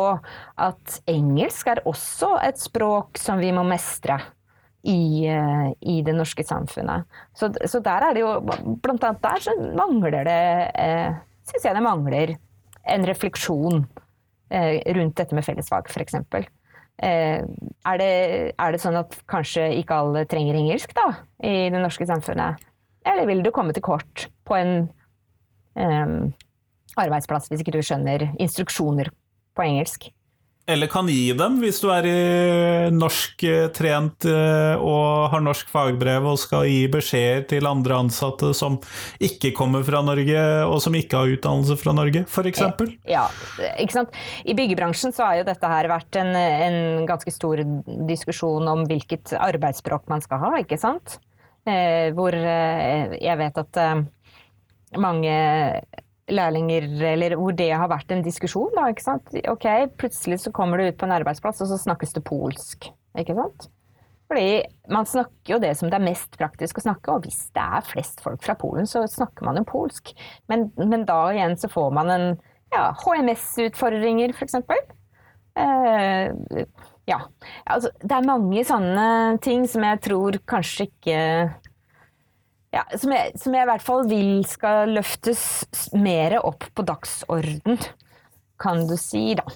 [0.66, 4.20] at engelsk er også et språk som vi må mestre.
[4.88, 7.02] I, eh, i det norske samfunnet.
[7.36, 8.28] Så, så, der er det jo
[8.80, 10.44] Blant annet der så mangler det
[10.78, 11.16] eh,
[11.50, 12.30] Syns jeg det mangler
[12.94, 13.82] en refleksjon
[14.54, 16.14] eh, rundt dette med fellesfag, f.eks.
[17.02, 18.08] Eh, er, det,
[18.54, 21.10] er det sånn at kanskje ikke alle trenger engelsk da,
[21.42, 22.64] i det norske samfunnet?
[23.06, 24.74] Eller vil du komme til kort på en
[25.74, 26.30] um,
[27.06, 29.12] arbeidsplass hvis ikke du skjønner instruksjoner
[29.56, 30.10] på engelsk.
[30.68, 36.36] Eller kan gi dem, hvis du er i norsktrent eh, og har norsk fagbrev og
[36.42, 38.76] skal gi beskjeder til andre ansatte som
[39.16, 42.60] ikke kommer fra Norge, og som ikke har utdannelse fra Norge, f.eks.
[43.08, 43.24] Ja,
[43.80, 44.20] ikke sant.
[44.44, 47.64] I byggebransjen så har jo dette her vært en, en ganske stor
[48.10, 51.16] diskusjon om hvilket arbeidsspråk man skal ha, ikke sant.
[51.64, 54.04] Eh, hvor eh, jeg vet at eh,
[55.00, 55.32] mange
[56.32, 58.70] lærlinger, eller hvor det har vært en diskusjon.
[58.76, 59.34] Da, ikke sant?
[59.50, 59.66] Ok,
[60.00, 62.90] Plutselig så kommer du ut på en arbeidsplass, og så snakkes det polsk.
[63.18, 63.68] Ikke sant?
[64.28, 64.60] Fordi
[64.92, 67.86] man snakker jo det som det er mest praktisk å snakke, og hvis det er
[67.86, 70.12] flest folk fra Polen, så snakker man jo polsk.
[70.52, 72.26] Men, men da igjen så får man en
[72.74, 74.58] ja, HMS-utfordringer, f.eks.
[75.58, 76.66] Eh,
[77.08, 77.22] ja.
[77.64, 79.08] Altså, det er mange sånne
[79.44, 81.22] ting som jeg tror kanskje ikke
[82.74, 85.40] ja, som, jeg, som, jeg, i hvert fall vil skal løftes
[85.96, 87.80] mer opp på dagsorden,
[88.60, 89.46] kan du si, da.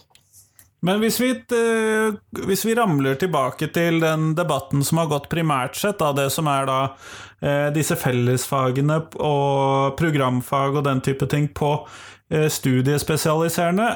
[0.83, 2.17] Men hvis vi, uh,
[2.49, 6.49] hvis vi, ramler tilbake til den debatten som har gått primært sett, da, det som
[6.51, 13.93] er da uh, disse fellesfagene og programfag og den type ting på uh, studiespesialiserende,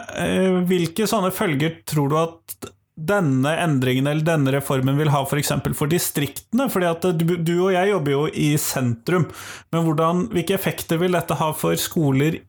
[0.69, 5.53] hvilke sånne følger tror du at denne endringen eller denne reformen vil ha f.eks.
[5.53, 6.71] For, for distriktene?
[6.73, 9.29] fordi at du, du, og jeg jobber jo i sentrum,
[9.75, 12.41] men hvordan, hvilke effekter vil dette ha for skoler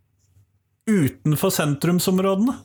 [0.88, 2.55] utenfor sentrumsområdene?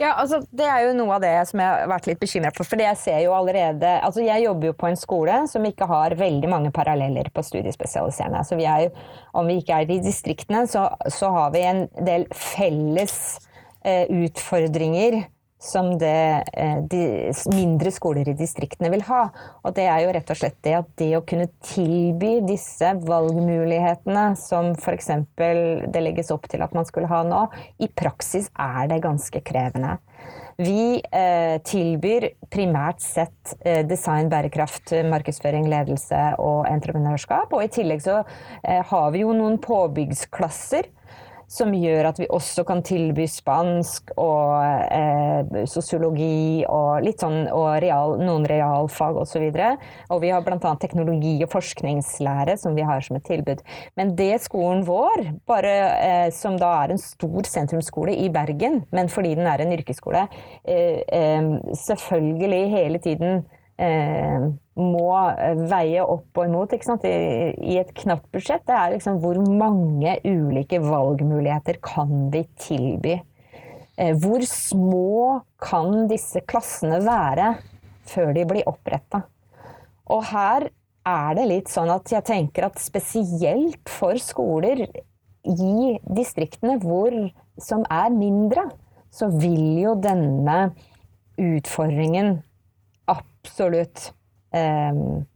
[0.00, 2.64] Ja, altså Det er jo noe av det som jeg har vært litt bekymra for.
[2.64, 6.16] For jeg ser jo allerede Altså jeg jobber jo på en skole som ikke har
[6.16, 8.40] veldig mange paralleller på studiespesialiserende.
[8.48, 8.94] Så vi er jo,
[9.36, 13.18] om vi ikke er i distriktene, så, så har vi en del felles
[13.84, 15.20] eh, utfordringer
[15.60, 19.26] som det eh, de mindre skoler i distriktene vil ha.
[19.60, 24.30] Og det er jo rett og slett det at det å kunne tilby disse valgmulighetene
[24.40, 25.10] som f.eks.
[25.36, 27.46] det legges opp til at man skulle ha nå,
[27.76, 29.98] i praksis er det ganske krevende.
[30.60, 37.52] Vi eh, tilbyr primært sett eh, design, bærekraft, markedsføring, ledelse og entreprenørskap.
[37.52, 38.22] Og i tillegg så
[38.64, 40.88] har vi jo noen påbyggsklasser
[41.50, 44.54] som gjør at vi også kan tilby spansk og
[44.94, 49.48] eh, sosiologi og sånn og real, noen realfag osv.
[49.50, 50.74] Og, så og vi har bl.a.
[50.80, 53.64] teknologi og forskningslære som vi har som et tilbud.
[53.98, 59.10] Men det skolen vår, bare, eh, som da er en stor sentrumsskole i Bergen, men
[59.10, 60.28] fordi den er en yrkesskole,
[60.64, 63.42] eh, eh selvfølgelig hele tiden
[63.80, 64.46] eh,
[64.80, 65.08] må
[65.70, 67.14] veie opp og imot I,
[67.56, 68.64] I, et knapt budsjett.
[68.68, 73.18] Det er liksom hvor mange ulike valgmuligheter kan vi tilby?
[73.96, 77.54] Eh, hvor små kan disse klassene være
[78.08, 79.24] før de blir oppretta?
[80.10, 80.70] Og her
[81.06, 84.84] er det litt sånn at jeg tenker at spesielt for skoler
[85.48, 87.14] i distriktene hvor,
[87.60, 88.66] som er mindre,
[89.10, 90.70] så vil jo denne
[91.40, 92.38] utfordringen
[93.40, 94.12] absolutt
[94.54, 95.26] um,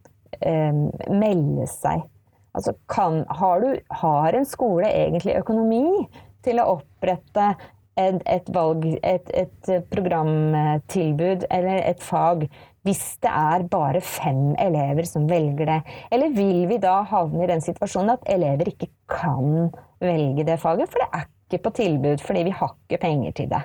[0.45, 2.05] um, melde seg.
[2.55, 6.05] Altså kan, har, du, har, en skole egentlig økonomi
[6.45, 7.49] til å opprette
[7.99, 12.45] et, et, valg, et, et programtilbud eller et fag
[12.85, 15.79] hvis det er bare fem elever som velger det?
[16.13, 19.71] Eller vil vi da havne i den situasjonen at elever ikke kan
[20.03, 23.49] velge det faget, for det er ikke på tilbud fordi vi har ikke penger til
[23.51, 23.63] det?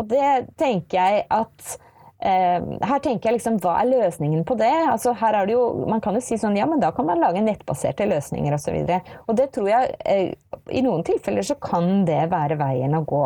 [0.00, 1.90] Og det tenker jeg at Eh,
[2.22, 4.70] her tenker jeg liksom, Hva er løsningen på det?
[4.92, 7.22] Altså, her er det jo, man kan jo si sånn, ja, men da kan man
[7.22, 8.76] lage nettbaserte løsninger osv.
[8.78, 10.32] Og, så og det tror jeg eh,
[10.70, 13.24] I noen tilfeller så kan det være veien å gå.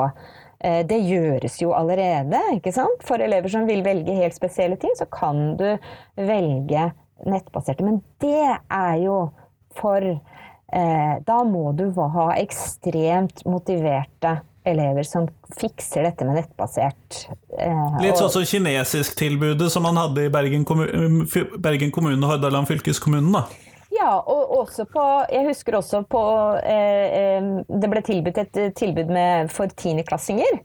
[0.65, 2.41] Eh, det gjøres jo allerede.
[2.57, 3.05] ikke sant?
[3.07, 5.69] For elever som vil velge helt spesielle ting, så kan du
[6.17, 6.91] velge
[7.27, 7.85] nettbaserte.
[7.85, 9.21] Men det er jo
[9.77, 15.29] for eh, Da må du ha ekstremt motiverte elever som
[15.61, 17.21] fikser dette med nettbasert.
[17.59, 21.23] Eh, Litt sånn som kinesisk-tilbudet som man hadde i Bergen, kommun,
[21.63, 23.47] Bergen kommune og Hordaland fylkeskommune, da?
[23.97, 25.03] Ja, og også på
[25.33, 26.21] Jeg husker også på
[26.59, 30.61] eh, eh Det ble tilbudt et tilbud med, for tiendeklassinger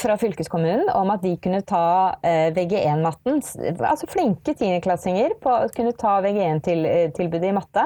[0.00, 3.42] fra fylkeskommunen om at de kunne ta eh, VG1-matten.
[3.84, 5.34] Altså flinke tiendeklassinger
[5.76, 7.84] kunne ta VG1-tilbudet i matte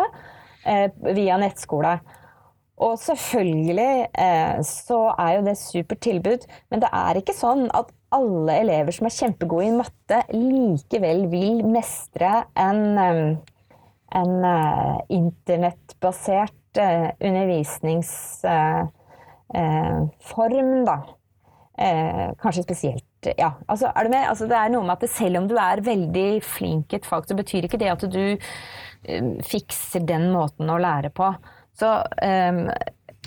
[0.63, 1.97] eh, via nettskole.
[2.79, 7.91] Og selvfølgelig eh, så er jo det supert tilbud, men det er ikke sånn at
[8.15, 12.81] alle elever som er kjempegode i matte, likevel vil mestre en,
[14.17, 18.89] en uh, internettbasert uh, undervisningsform,
[20.79, 20.99] uh, da.
[22.41, 23.05] kanskje spesielt
[23.37, 24.29] ja, altså, er du med?
[24.31, 27.27] Altså, det er noe med at selv om du er veldig flink i et fag,
[27.27, 28.39] så betyr ikke det at du
[29.47, 31.33] fikser den måten å lære på.
[31.79, 32.65] Så um,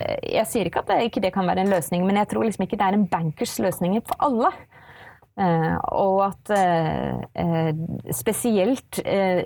[0.01, 2.65] jeg sier ikke at det, ikke det kan være en løsning, men jeg tror liksom
[2.65, 4.51] ikke det er en bankers løsning for alle.
[5.39, 6.51] Uh, og at
[7.39, 9.41] uh, spesielt uh,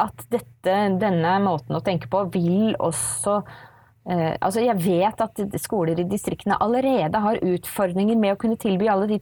[0.00, 3.42] at dette, denne måten å tenke på vil også
[4.10, 9.06] altså Jeg vet at skoler i distriktene allerede har utfordringer med å kunne tilby alle
[9.06, 9.18] de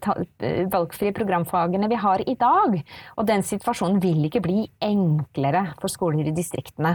[0.71, 2.77] valgfrie programfagene vi har i dag.
[3.19, 6.95] Og den situasjonen vil ikke bli enklere for skoler i distriktene.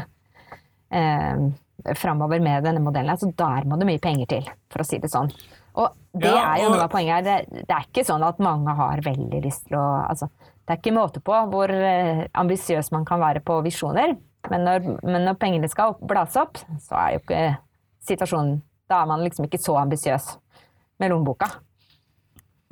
[0.95, 1.51] Uh,
[1.99, 3.11] framover med denne modellen.
[3.13, 5.31] Altså, der må det mye penger til, for å si det sånn.
[5.79, 6.43] Og det ja, og...
[6.45, 7.25] er jo noe av poenget her.
[7.25, 10.29] Det, det, er ikke sånn at mange har veldig lyst til å altså,
[10.63, 14.15] Det er ikke måte på hvor uh, ambisiøs man kan være på visjoner.
[14.51, 17.43] Men når, men når pengene skal blase opp, så er jo ikke
[18.03, 18.57] situasjonen
[18.91, 20.33] Da er man liksom ikke så ambisiøs
[20.99, 21.47] med lommeboka.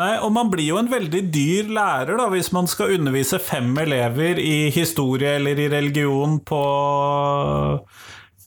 [0.01, 3.69] Nei, og man blir jo en veldig dyr lærer da, hvis man skal undervise fem
[3.83, 6.61] elever i historie eller i religion på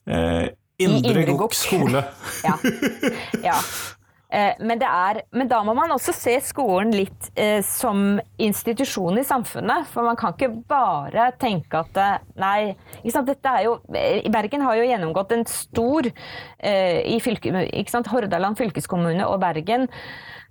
[0.06, 0.46] Eh,
[0.84, 2.04] Indre Gokk skole.
[2.46, 2.56] ja.
[3.42, 3.58] ja.
[4.34, 9.26] Eh, men, er, men, da må man også se skolen litt eh, som institusjon i
[9.26, 9.86] samfunnet.
[9.92, 12.74] For man kan ikke bare tenke at eh, Nei,
[13.06, 13.76] jo
[14.34, 17.52] Bergen har jo gjennomgått en stor eh, i fylke,
[18.10, 19.86] Hordaland fylkeskommune og Bergen.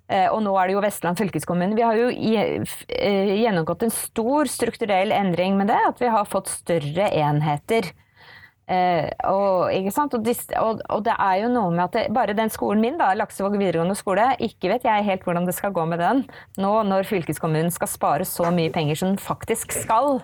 [0.08, 1.76] Eh, og nå er det jo Vestland fylkeskommune.
[1.76, 5.82] Vi har jo gjennomgått en stor strukturell endring med det.
[5.90, 7.92] At vi har fått større enheter.
[8.64, 12.80] Eh, og, og, og, og, det er jo noe med at det, bare den skolen
[12.84, 16.24] min, da, Laksevåg videregående skole, ikke vet jeg helt hvordan det skal gå med den
[16.64, 20.22] nå når fylkeskommunen skal spare så mye penger som den faktisk skal.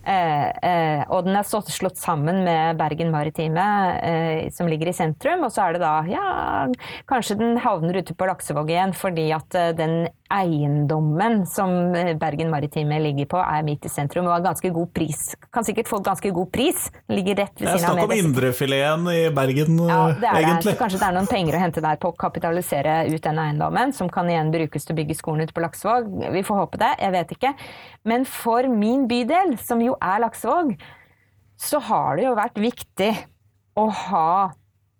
[0.00, 3.66] Eh, eh, og den er slått sammen med Bergen Maritime,
[4.00, 5.44] eh, som ligger i sentrum.
[5.44, 6.24] Og så er det da ja,
[7.10, 12.50] kanskje den havner ute på Laksevåg igjen fordi at eh, den eiendommen som eh, Bergen
[12.52, 15.34] Maritime ligger på, er midt i sentrum og har ganske god pris.
[15.52, 16.86] Kan sikkert få ganske god pris.
[17.10, 20.36] Ligger rett ved Det er siden av snakk om indrefileten i Bergen, ja, det er
[20.38, 20.44] det.
[20.44, 20.74] egentlig.
[20.76, 23.94] Så kanskje det er noen penger å hente der på å kapitalisere ut den eiendommen,
[23.96, 26.08] som kan igjen brukes til å bygge skolen ute på Laksevåg.
[26.36, 27.52] Vi får håpe det, jeg vet ikke.
[28.08, 30.76] Men for min bydel, som jo er Laksevåg,
[31.60, 33.10] så har det jo vært viktig
[33.78, 34.30] å ha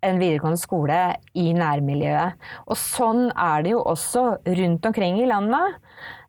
[0.07, 1.01] en videregående skole
[1.39, 2.49] i nærmiljøet.
[2.69, 4.25] Og sånn er det jo også
[4.61, 5.79] rundt omkring i landet.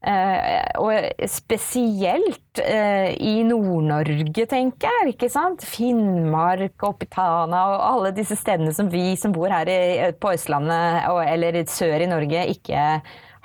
[0.01, 5.13] Eh, og spesielt eh, i Nord-Norge, tenker jeg.
[5.13, 5.61] ikke sant?
[5.61, 11.05] Finnmark, og Pitana og alle disse stedene som vi som bor her i, på Østlandet
[11.27, 12.85] eller sør i Norge, ikke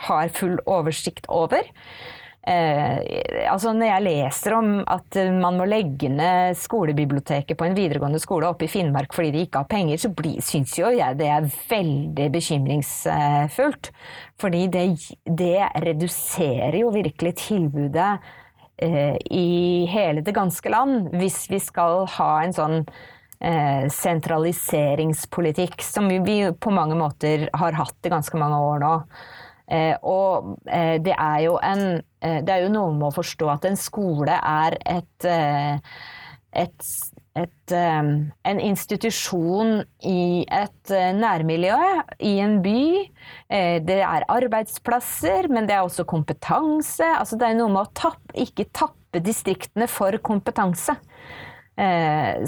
[0.07, 1.68] har full oversikt over.
[2.47, 8.20] Eh, altså når jeg leser om at man må legge ned skolebiblioteket på en videregående
[8.22, 10.12] skole oppe i Finnmark fordi de ikke har penger, så
[10.47, 13.90] syns jo jeg det er veldig bekymringsfullt.
[14.38, 14.84] Fordi det,
[15.26, 18.12] det reduserer jo virkelig tilbudet
[18.78, 22.78] eh, i hele det ganske land, hvis vi skal ha en sånn
[23.40, 28.94] eh, sentraliseringspolitikk som vi på mange måter har hatt i ganske mange år nå.
[29.67, 33.49] Eh, og eh, det er jo en eh, Det er jo noe med å forstå
[33.51, 36.91] at en skole er et, et,
[37.35, 41.79] et en institusjon i et nærmiljø,
[42.23, 42.85] i en by.
[43.85, 47.11] Det er arbeidsplasser, men det er også kompetanse.
[47.19, 50.97] Altså det er noe med å tappe, ikke tappe distriktene for kompetanse.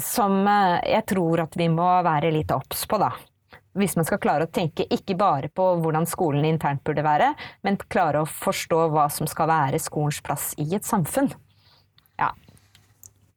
[0.09, 3.11] Som jeg tror at vi må være litt obs på, da.
[3.77, 7.33] Hvis man skal klare å tenke ikke bare på hvordan skolen internt burde være,
[7.65, 11.29] men klare å forstå hva som skal være skolens plass i et samfunn.
[12.19, 12.31] Ja.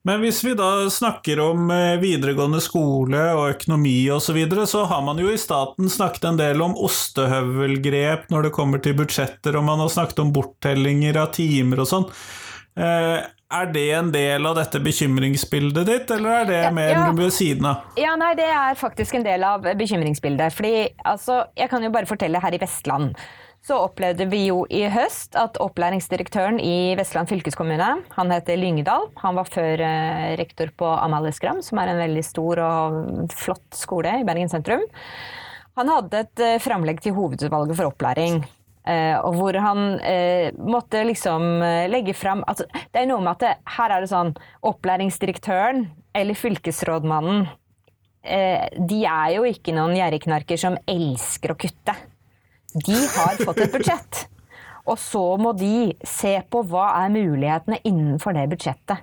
[0.03, 4.83] Men hvis vi da snakker om eh, videregående skole og økonomi osv., så, videre, så
[4.91, 9.55] har man jo i staten snakket en del om ostehøvelgrep når det kommer til budsjetter,
[9.61, 12.09] og man har snakket om borttellinger av timer og sånn.
[12.75, 13.21] Eh,
[13.53, 17.07] Er det en del av dette bekymringsbildet ditt, eller er det Ja, mer ja.
[17.13, 17.83] ved siden av?
[18.01, 20.55] Ja, nei, det er faktisk en del av bekymringsbildet.
[20.57, 20.75] Fordi,
[21.05, 23.13] altså, jeg kan jo bare fortelle her i Vestland.
[23.63, 29.39] Så opplevde vi jo i høst at opplæringsdirektøren i Vestland fylkeskommune, han heter Lyngedal, han
[29.39, 34.17] var før eh, rektor på Amalie Skram, som er en veldig stor og flott skole
[34.19, 34.83] i Bergen sentrum.
[35.79, 38.43] Han hadde et eh, framlegg til hovedutvalget for opplæring.
[38.89, 43.35] Eh, og hvor han eh, måtte liksom eh, legge fram altså, Det er noe med
[43.37, 44.33] at det, her er det sånn
[44.69, 47.51] Opplæringsdirektøren eller fylkesrådmannen
[48.23, 51.95] de er jo ikke noen gjerrigknarker som elsker å kutte.
[52.87, 54.21] De har fått et budsjett.
[54.87, 59.03] Og så må de se på hva er mulighetene innenfor det budsjettet.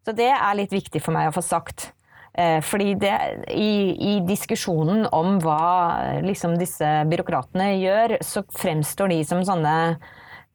[0.00, 1.90] Så det er litt viktig for meg å få sagt.
[2.34, 3.14] Eh, Fordi det,
[3.54, 5.62] i, i diskusjonen om hva
[6.02, 9.74] eh, liksom disse byråkratene gjør, så fremstår de som sånne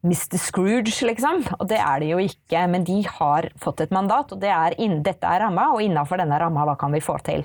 [0.04, 0.38] Mr.
[0.40, 1.46] Scrooge, liksom.
[1.60, 4.76] Og det er de jo ikke, men de har fått et mandat, og det er
[4.80, 7.44] inn, dette er ramma, og innafor denne ramma, hva kan vi få til?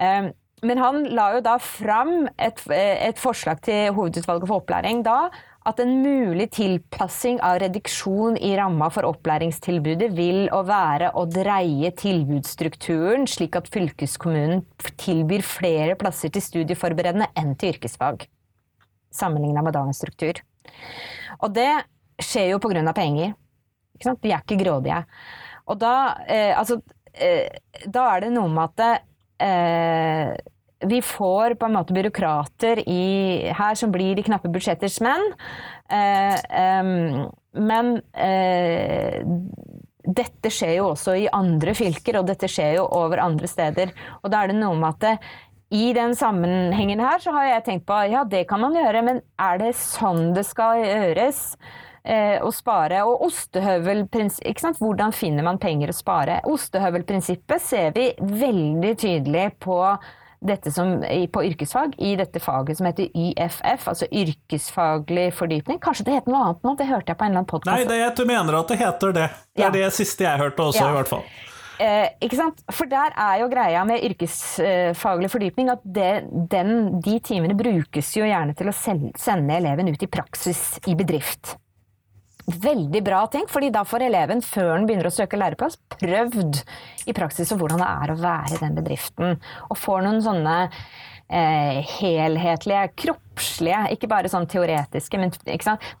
[0.00, 0.32] Um,
[0.62, 5.24] Men han la jo da fram et, et forslag til Hovedutvalget for opplæring da,
[5.68, 11.92] at en mulig tilpassing av reduksjon i ramma for opplæringstilbudet vil å være å dreie
[11.98, 14.64] tilbudsstrukturen slik at fylkeskommunen
[15.00, 18.26] tilbyr flere plasser til studieforberedende enn til yrkesfag.
[19.14, 20.40] Sammenligna med dagens struktur.
[21.42, 21.70] Og det
[22.22, 22.92] skjer jo pga.
[22.92, 23.34] penger.
[23.94, 24.22] Ikke sant?
[24.22, 25.04] De er ikke grådige.
[25.70, 26.80] Og da, eh, altså,
[27.14, 27.48] eh,
[27.86, 29.02] da er det noe med at
[29.38, 30.34] eh,
[30.88, 35.28] vi får på en måte byråkrater i, her som blir de knappe budsjetters menn.
[35.92, 36.38] Eh,
[37.52, 39.22] men eh,
[40.02, 43.94] dette skjer jo også i andre fylker, og dette skjer jo over andre steder.
[44.22, 45.14] Og da er det noe med at det,
[45.72, 49.22] i den sammenhengen her så har jeg tenkt på ja, det kan man gjøre, men
[49.40, 51.46] er det sånn det skal gjøres?
[52.02, 53.04] Eh, å spare.
[53.06, 54.80] Og ikke sant?
[54.82, 56.40] hvordan finner man penger å spare?
[56.50, 59.78] Ostehøvelprinsippet ser vi veldig tydelig på
[60.42, 65.78] dette som, på yrkesfag, i dette faget som heter YFF, altså yrkesfaglig fordypning.
[65.82, 67.72] Kanskje det heter noe annet nå, det hørte jeg på en eller annen podkast.
[67.72, 69.28] Nei, det, jeg mener at det heter det.
[69.54, 69.68] Det Ja.
[69.68, 70.90] er det siste jeg hørte også, Ja.
[70.90, 71.24] i hvert fall.
[71.80, 72.60] Eh, ikke sant?
[72.70, 78.22] For der er jo greia med yrkesfaglig fordypning at det, den, de timene brukes jo
[78.28, 81.56] gjerne til å sende eleven ut i praksis i bedrift.
[82.42, 86.58] Veldig bra ting, fordi da får eleven, før den begynner å søke læreplass, prøvd
[87.06, 89.38] i praksis hvordan det er å være i den bedriften.
[89.70, 90.56] Og får noen sånne
[91.32, 95.20] eh, helhetlige, kroppslige, ikke bare sånn teoretiske.
[95.22, 95.30] Men,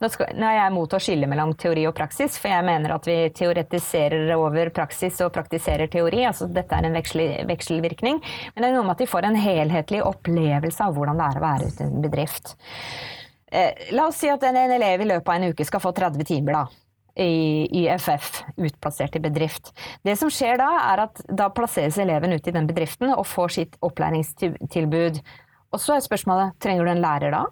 [0.02, 2.96] Nå, skal, nå, er jeg imot å skille mellom teori og praksis, for jeg mener
[2.96, 6.24] at vi teoretiserer over praksis og praktiserer teori.
[6.26, 7.24] altså Dette er en veksel,
[7.54, 8.18] vekselvirkning.
[8.54, 11.40] Men det er noe med at de får en helhetlig opplevelse av hvordan det er
[11.40, 12.56] å være ute i en bedrift.
[13.52, 16.24] Eh, la oss si at en, elev i løpet av en uke skal få 30
[16.24, 16.62] timer.
[16.62, 16.82] da
[17.14, 19.72] i, i FF, utplassert i bedrift.
[20.04, 23.56] Det som skjer da, er at da plasseres eleven ut i den bedriften og får
[23.58, 25.20] sitt opplæringstilbud.
[25.72, 27.42] Og så er spørsmålet trenger du en lærer da?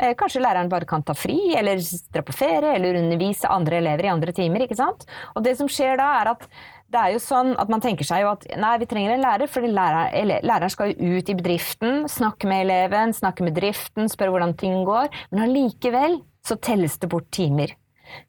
[0.00, 1.80] Eh, kanskje læreren bare kan ta fri, eller
[2.12, 4.64] dra på ferie, eller undervise andre elever i andre timer.
[4.64, 5.04] ikke sant?
[5.36, 6.46] Og det som skjer da, er at
[6.92, 9.48] det er jo sånn at man tenker seg jo at nei, vi trenger en lærer,
[9.50, 14.34] fordi lærer, læreren skal jo ut i bedriften, snakke med eleven, snakke med driften, spørre
[14.34, 15.08] hvordan ting går.
[15.32, 17.72] Men allikevel så telles det bort timer.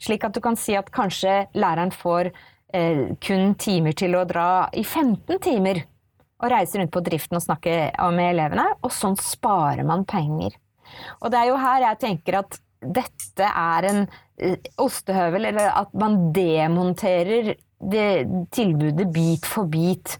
[0.01, 4.69] Slik at du kan si at kanskje læreren får eh, kun timer til å dra
[4.71, 5.83] i 15 timer
[6.43, 7.75] og reise rundt på driften og snakke
[8.15, 10.55] med elevene, og sånn sparer man penger.
[11.21, 14.01] Og det er jo her jeg tenker at dette er en
[14.37, 17.53] eh, ostehøvel, eller at man demonterer
[17.91, 18.07] det
[18.55, 20.17] tilbudet bit for bit.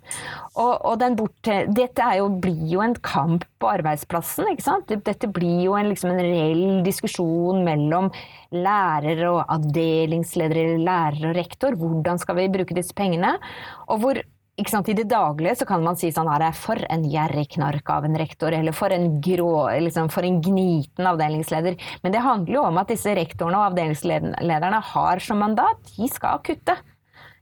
[0.54, 4.50] Og, og borte, dette jo, blir jo en kamp på arbeidsplassen.
[4.52, 4.92] ikke sant?
[4.92, 8.12] Dette blir jo en, liksom en reell diskusjon mellom
[8.54, 11.80] lærer og avdelingsledere, lærer og rektor.
[11.80, 13.38] Hvordan skal vi bruke disse pengene?
[13.90, 14.22] Og hvor
[14.70, 18.06] sant, I det daglige så kan man si sånn her For en gjerrig knark av
[18.06, 21.78] en rektor, eller for en, grå, liksom, for en gniten avdelingsleder.
[22.04, 26.42] Men det handler jo om at disse rektorene og avdelingslederne har som mandat, de skal
[26.46, 26.78] kutte.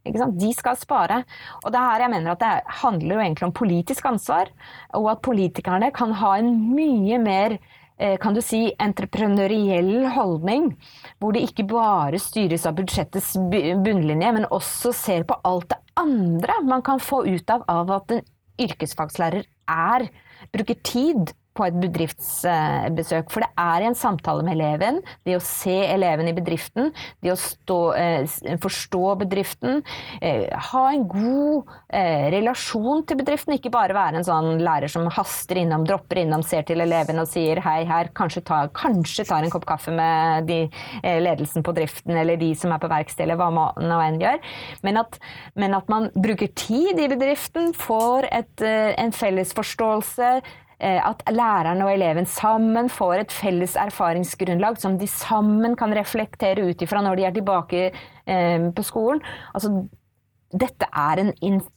[0.05, 1.21] De skal spare.
[1.61, 4.49] Og det er her jeg mener at det handler jo egentlig om politisk ansvar,
[4.97, 7.57] og at politikerne kan ha en mye mer
[7.99, 10.71] eh, kan du si, entreprenøriell holdning,
[11.19, 16.57] hvor det ikke bare styres av budsjettets bunnlinje, men også ser på alt det andre
[16.65, 18.25] man kan få ut av, av at en
[18.61, 20.09] yrkesfagslærer er,
[20.51, 23.31] bruker tid på et bedriftsbesøk.
[23.31, 26.91] For det er en samtale med eleven, det å se eleven i bedriften,
[27.23, 29.81] det å stå, eh, forstå bedriften,
[30.21, 35.09] eh, ha en god eh, relasjon til bedriften, ikke bare være en sånn lærer som
[35.11, 39.43] haster innom, dropper innom, ser til eleven og sier hei her, kanskje, ta, kanskje tar
[39.43, 40.61] en kopp kaffe med de,
[41.03, 44.39] ledelsen på driften eller de som er på verksted, eller hva man nå enn gjør.
[44.87, 45.19] Men at,
[45.59, 50.29] men at, man bruker tid i bedriften, får et, en felles forståelse,
[50.81, 56.81] at læreren og eleven sammen får et felles erfaringsgrunnlag som de sammen kan reflektere ut
[56.81, 59.21] ifra når de er tilbake eh, på skolen.
[59.53, 59.75] Altså,
[60.51, 61.31] dette er en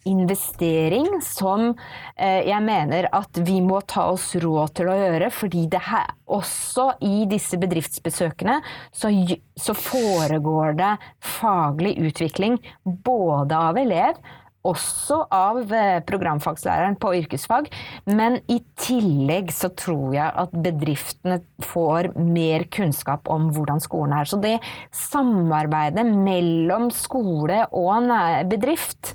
[0.09, 1.69] investering som
[2.17, 6.11] eh, jeg mener at vi må ta oss råd til å gjøre, fordi det her,
[6.27, 8.59] også i disse bedriftsbesøkene
[8.91, 9.13] så,
[9.55, 10.95] så foregår det
[11.37, 14.19] faglig utvikling både av elev
[14.65, 17.69] også av eh, programfagslæreren på yrkesfag.
[18.09, 24.29] Men i tillegg så tror jeg at bedriftene får mer kunnskap om hvordan skolen er.
[24.29, 24.57] Så det
[24.95, 28.09] samarbeidet mellom skole og
[28.51, 29.15] bedrift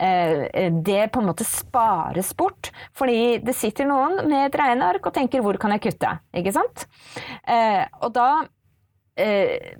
[0.00, 2.72] eh, det på en måte spares bort.
[2.96, 6.86] Fordi det sitter noen med et regneark og tenker 'hvor kan jeg kutte?' Ikke sant?
[7.46, 8.46] Eh, og da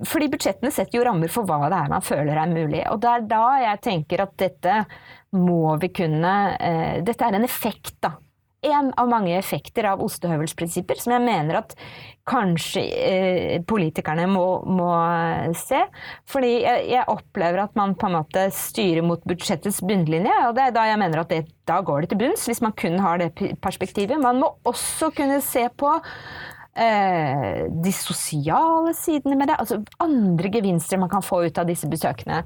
[0.07, 2.83] fordi budsjettene setter jo rammer for hva det er man føler er mulig.
[2.93, 4.81] Og det er da jeg tenker at dette
[5.37, 8.17] må vi kunne eh, Dette er en effekt, da.
[8.61, 11.71] En av mange effekter av ostehøvelsprinsipper som jeg mener at
[12.29, 14.91] kanskje eh, politikerne må, må,
[15.57, 15.81] se.
[16.29, 20.67] Fordi jeg, jeg, opplever at man på en måte styrer mot budsjettets bunnlinje, og det
[20.67, 23.23] er da jeg mener at det, da går det til bunns, hvis man kun har
[23.23, 23.33] det
[23.65, 24.21] perspektivet.
[24.21, 31.01] Man må også kunne se på Eh, de sosiale sidene med det, altså andre gevinster
[31.03, 32.45] man kan få ut av disse besøkene.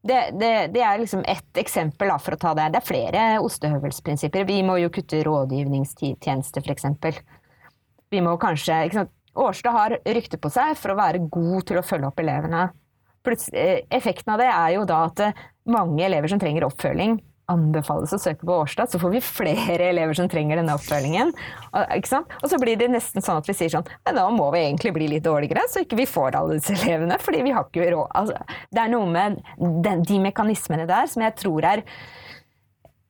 [0.00, 2.70] Det, det, det er liksom ett eksempel da, for å ta det.
[2.72, 4.46] Det er flere ostehøvelsprinsipper.
[4.48, 7.20] Vi må jo kutte rådgivningstjeneste, f.eks.
[8.08, 9.06] Vi må kanskje
[9.38, 12.68] Årstad har rykte på seg for å være god til å følge opp elevene.
[13.28, 15.22] Eh, effekten av det er jo da at
[15.68, 17.18] mange elever som trenger oppfølging,
[17.48, 21.32] anbefales å søke på Årstad, så får vi flere elever som trenger denne oppfølgingen.
[21.72, 24.62] Og, og så blir det nesten sånn at vi sier sånn Men da må vi
[24.66, 27.18] egentlig bli litt dårligere, så ikke vi får alle disse elevene.
[27.22, 28.08] Fordi vi har ikke råd.
[28.20, 31.84] Altså, det er noe med den, de mekanismene der som jeg tror er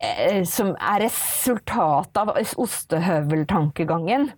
[0.02, 4.30] eh, som er resultatet av ostehøveltankegangen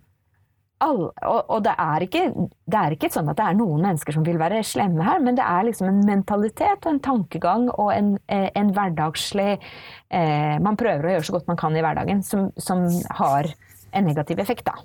[0.81, 4.15] all, og, og det, er ikke, det, er ikke, sånn at det er noen mennesker
[4.15, 7.91] som vil være slemme her, men det er liksom en mentalitet og en tankegang og
[7.93, 12.25] en, eh, en hverdagslig eh, Man prøver å gjøre så godt man kan i hverdagen,
[12.25, 12.87] som, som
[13.21, 13.51] har
[13.91, 14.79] en negativ effekt, da.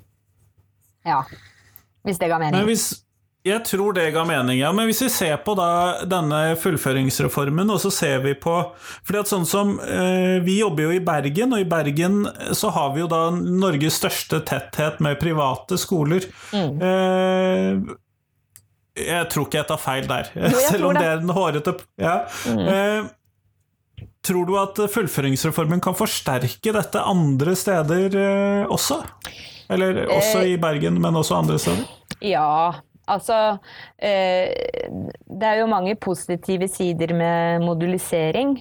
[1.07, 1.21] Ja.
[2.07, 2.61] Hvis det ga mening.
[2.61, 3.06] Men Hvis,
[3.47, 4.73] Jeg tror det ga mening, ja.
[4.75, 8.55] Men hvis vi ser på da denne fullføringsreformen, og så ser vi på
[9.07, 12.25] fordi at sånn som eh, Vi jobber jo i Bergen, og i Bergen
[12.57, 16.27] så har vi jo da Norges største tetthet med private skoler.
[16.51, 16.83] Mm.
[16.89, 17.95] Eh,
[19.07, 20.33] jeg tror ikke jeg tar feil der,
[20.71, 21.05] selv om det.
[21.05, 22.17] det er en hårete ja.
[22.49, 22.63] Mm.
[22.73, 23.11] Eh,
[24.27, 29.03] tror du at fullføringsreformen kan forsterke dette andre steder eh, også?
[29.71, 31.87] Eller også eh, i Bergen, men også andre steder?
[32.25, 32.75] Ja,
[33.07, 33.59] Altså,
[34.03, 34.51] eh,
[35.27, 38.57] det er jo mange positive sider med modulisering.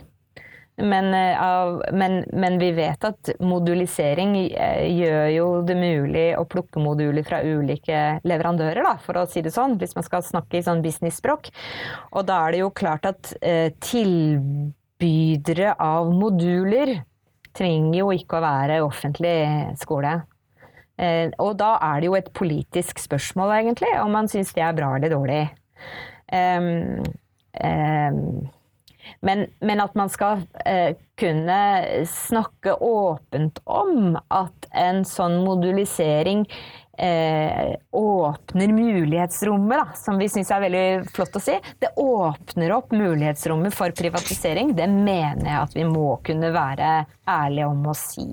[0.76, 6.84] Men, eh, men, men, vi vet at modulisering eh, gjør jo det mulig å plukke
[6.84, 10.66] moduler fra ulike leverandører, da, for å si det sånn, hvis man skal snakke i
[10.68, 11.50] sånn business-språk.
[12.12, 13.34] Og da er det jo klart at
[13.88, 17.00] tilbydere av moduler
[17.56, 19.38] trenger jo ikke å være offentlig
[19.80, 20.20] skole.
[20.96, 24.76] Eh, og da er det jo et politisk spørsmål, egentlig, om man syns det er
[24.78, 25.42] bra eller dårlig.
[26.32, 27.04] Um,
[27.62, 28.48] um,
[29.22, 31.60] men, men, at man skal uh, kunne
[32.10, 40.66] snakke åpent om at en sånn modulisering uh, åpner mulighetsrommet, da, som vi syns er
[40.66, 41.60] veldig flott å si.
[41.80, 44.74] Det åpner opp mulighetsrommet for privatisering.
[44.78, 46.98] Det mener jeg at vi må kunne være
[47.30, 48.30] ærlige om å si.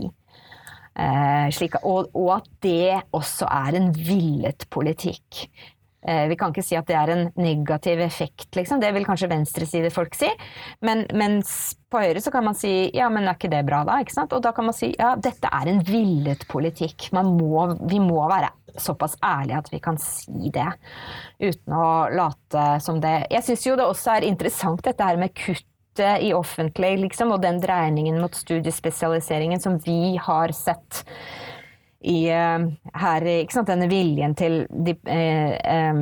[0.93, 5.47] Eh, slik, og, og, at det også er en villet politikk.
[6.03, 8.80] Eh, vi kan ikke si at det er en negativ effekt, liksom.
[8.82, 10.28] Det vil kanskje venstresidefolk si.
[10.84, 14.01] Men, mens på Høyre så kan man si ja, men er ikke det bra da?
[14.03, 14.34] Ikke sant?
[14.34, 17.09] Og da kan man si ja, dette er en villet politikk.
[17.14, 20.68] Må, vi må være såpass ærlige at vi kan si det,
[21.43, 25.34] uten å late som det Jeg syns jo det også er interessant dette her med
[25.36, 25.66] kutt
[26.01, 31.03] i offentlig, liksom, og den dreiningen mot studiespesialiseringen som vi har sett
[32.03, 32.64] i uh,
[32.99, 36.01] her ikke sant, Denne viljen til, de, eh,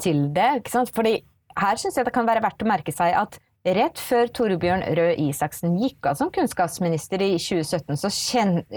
[0.00, 0.48] til det.
[0.62, 0.94] Ikke sant?
[0.94, 1.18] Fordi
[1.58, 5.16] her syns jeg det kan være verdt å merke seg at rett før Torbjørn Røe
[5.28, 8.10] Isaksen gikk av som kunnskapsminister i 2017, så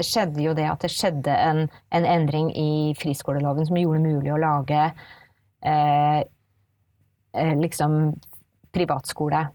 [0.03, 1.63] skjedde jo det at det skjedde en,
[1.95, 4.81] en endring i friskoleloven som gjorde det mulig å lage
[5.63, 6.21] eh,
[7.61, 7.97] liksom
[8.75, 9.45] privatskole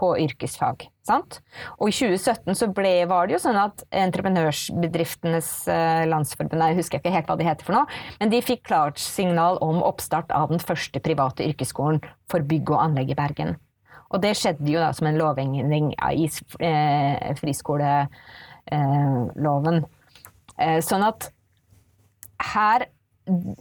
[0.00, 0.86] på yrkesfag.
[1.04, 1.40] Sant?
[1.78, 6.98] Og i 2017 så ble, var det jo sånn at Entreprenørsbedriftenes eh, Landsforbund, jeg husker
[7.00, 7.86] ikke helt hva de heter for noe,
[8.20, 12.82] men de fikk klart signal om oppstart av den første private yrkesskolen for bygg og
[12.84, 13.50] anlegg i Bergen.
[14.10, 16.26] Og det skjedde jo da som en lovendring i
[16.66, 19.76] eh, friskoleloven.
[20.58, 21.20] Eh, sånn at
[22.54, 22.80] her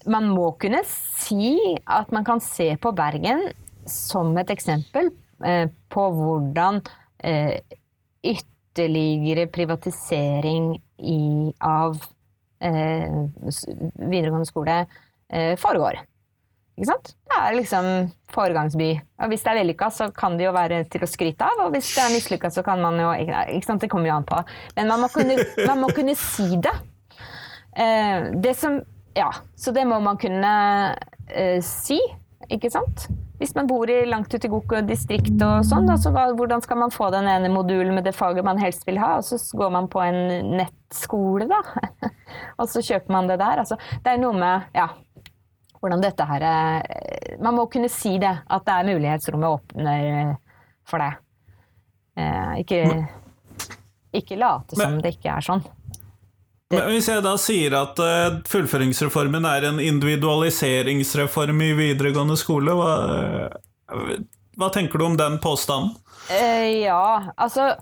[0.10, 3.54] Man må kunne si at man kan se på Bergen
[3.86, 6.82] som et eksempel på hvordan
[7.24, 7.60] eh,
[8.26, 11.96] ytterligere privatisering i, av
[12.64, 13.08] eh,
[13.96, 14.82] videregående skole
[15.62, 16.00] foregår.
[16.80, 17.12] Ikke sant?
[17.30, 17.88] Det er liksom
[18.34, 18.88] foregangsby.
[19.22, 21.62] Og hvis det er vellykka, så kan det jo være til å skryte av.
[21.68, 23.84] Og hvis det er mislykka, så kan man jo ikke sant?
[23.84, 24.40] Det kommer jo an på.
[24.80, 25.38] Men man må kunne,
[25.68, 26.74] man må kunne si det.
[28.42, 28.82] Det som
[29.18, 29.30] Ja,
[29.60, 30.52] så det må man kunne
[31.66, 32.00] si,
[32.50, 33.10] ikke sant?
[33.40, 36.82] Hvis man bor i langt ute i Goko distrikt og sånn, da, så hvordan skal
[36.82, 39.72] man få den ene modulen med det faget man helst vil ha, og så går
[39.72, 41.62] man på en nettskole, da.
[42.60, 43.64] og så kjøper man det der.
[43.64, 44.90] Altså, det er noe med ja,
[45.80, 50.36] hvordan dette her eh, Man må kunne si det, at det er mulighetsrommet åpner
[50.90, 51.12] for det.
[52.20, 52.84] Eh, ikke,
[54.20, 55.64] ikke late som det ikke er sånn.
[56.70, 62.92] Men hvis jeg da sier at uh, fullføringsreformen er en individualiseringsreform i videregående skole, hva,
[64.60, 65.96] hva tenker du om den påstanden?
[66.30, 67.74] Uh, ja, altså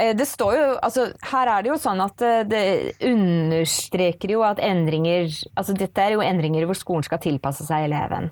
[0.00, 2.16] det står jo, altså, her er det jo sånn at
[2.48, 5.28] det understreker jo at endringer
[5.58, 8.30] altså Dette er jo endringer hvor skolen skal tilpasse seg eleven.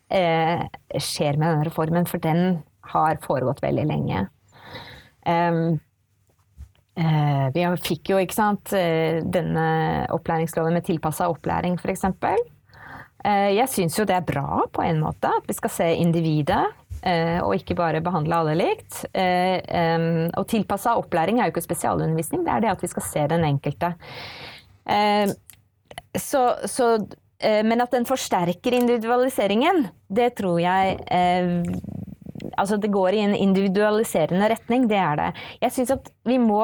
[0.09, 0.65] eh,
[1.01, 2.63] skjer med denne reformen, for den
[2.93, 4.25] har foregått veldig lenge.
[5.25, 5.79] Um,
[6.99, 9.65] uh, vi fikk jo ikke sant, eh, denne
[10.13, 12.05] opplæringsloven med tilpassa opplæring, f.eks.
[13.25, 16.63] Uh, jeg syns jo det er bra på en måte, at vi skal se individet.
[17.05, 19.03] Og ikke bare behandle alle likt.
[19.13, 23.45] Og tilpassa opplæring er jo ikke spesialundervisning, det er det at vi skal se den
[23.45, 23.91] enkelte.
[26.17, 26.87] Så, så,
[27.43, 30.97] men at den forsterker individualiseringen, det tror jeg
[32.57, 35.27] altså det går i en individualiserende retning, det er det.
[35.61, 36.61] Jeg syns at vi må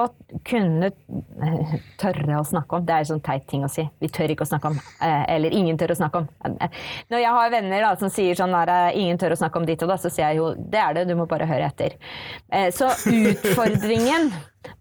[0.48, 3.86] kunne eh, tørre å snakke om Det er en sånn teit ting å si.
[4.02, 4.80] Vi tør ikke å snakke om.
[5.04, 6.30] Eh, eller ingen tør å snakke om.
[7.12, 9.68] Når jeg har venner da, som sier sånn der, eh, ingen tør å snakke om
[9.68, 11.98] ditt og da, så sier jeg jo det er det, du må bare høre etter.
[12.76, 14.32] Så utfordringen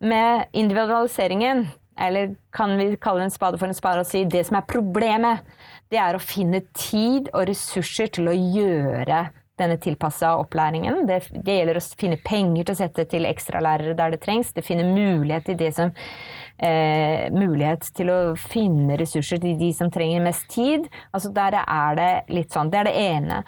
[0.04, 1.68] med individualiseringen
[2.00, 5.44] eller kan vi kalle en spade for en spade og si det som er problemet,
[5.92, 9.26] det er å finne tid og ressurser til å gjøre
[9.60, 11.04] denne tilpassa opplæringen.
[11.08, 14.52] Det, det, gjelder å finne penger til å sette til ekstralærere der det trengs.
[14.56, 19.92] Det finner mulighet til det som eh, mulighet til å finne ressurser til de som
[19.92, 20.88] trenger mest tid.
[21.12, 22.72] Altså der er det litt sånn.
[22.72, 23.42] Det er det ene.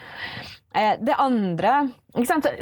[0.74, 1.74] Eh, det andre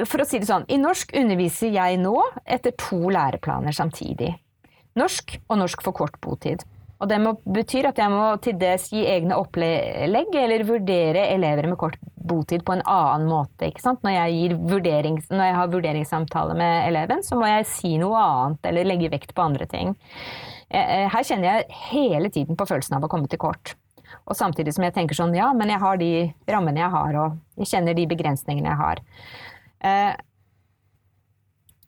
[0.08, 4.32] For å si det sånn, i norsk underviser jeg nå etter to læreplaner samtidig.
[4.98, 6.64] Norsk og norsk for kort botid.
[7.00, 11.70] Og det må, betyr at jeg må til dels gi egne opplegg eller vurdere elever
[11.70, 11.96] med kort
[12.30, 13.70] botid på en annen måte.
[14.04, 18.90] Når jeg, når, jeg har vurderingssamtale med eleven, så må jeg si noe annet eller
[18.92, 19.94] legge vekt på andre ting.
[20.68, 23.74] Eh, eh, her kjenner jeg hele tiden på følelsen av å komme til kort.
[24.28, 26.12] Og samtidig som jeg tenker sånn, ja, men jeg har de
[26.50, 29.02] rammene jeg har, og jeg kjenner de begrensningene jeg har.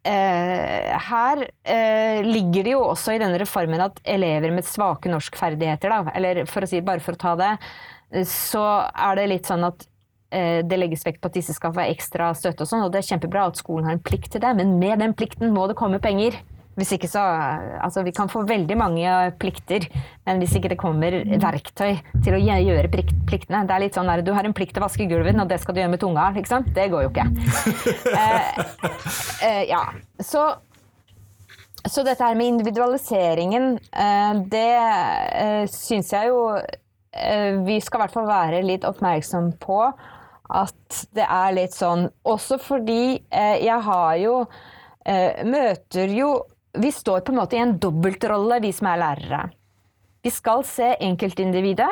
[0.03, 5.93] Eh, her uh, ligger det jo også i denne reformen at elever med svake norskferdigheter,
[5.95, 7.53] da, eller for å si bare for å ta det,
[8.29, 9.87] så er det litt sånn at
[10.33, 13.09] det legges vekt på at disse skal få ekstra støtte og sånn, og det er
[13.11, 16.01] kjempebra at skolen har en plikt til det, men med den plikten må det komme
[16.01, 16.39] penger.
[16.79, 17.23] Hvis ikke så
[17.83, 19.85] Altså, vi kan få veldig mange plikter,
[20.27, 24.25] men hvis ikke det kommer verktøy til å gjøre pliktene Det er litt sånn der,
[24.25, 26.29] du har en plikt til å vaske gulvet, og det skal du gjøre med tunga,
[26.37, 26.71] ikke sant?
[26.75, 27.27] Det går jo ikke.
[28.23, 28.63] eh,
[29.49, 29.83] eh, ja.
[30.23, 30.47] Så,
[31.85, 38.05] så dette her med individualiseringen, eh, det eh, syns jeg jo eh, vi skal i
[38.07, 39.85] hvert fall være litt oppmerksom på
[40.53, 44.37] at det er litt sånn Også fordi eh, jeg har jo
[45.43, 46.29] møter jo
[46.79, 49.43] vi står på en måte i en dobbeltrolle, vi som er lærere.
[50.23, 51.91] Vi skal se enkeltindividet,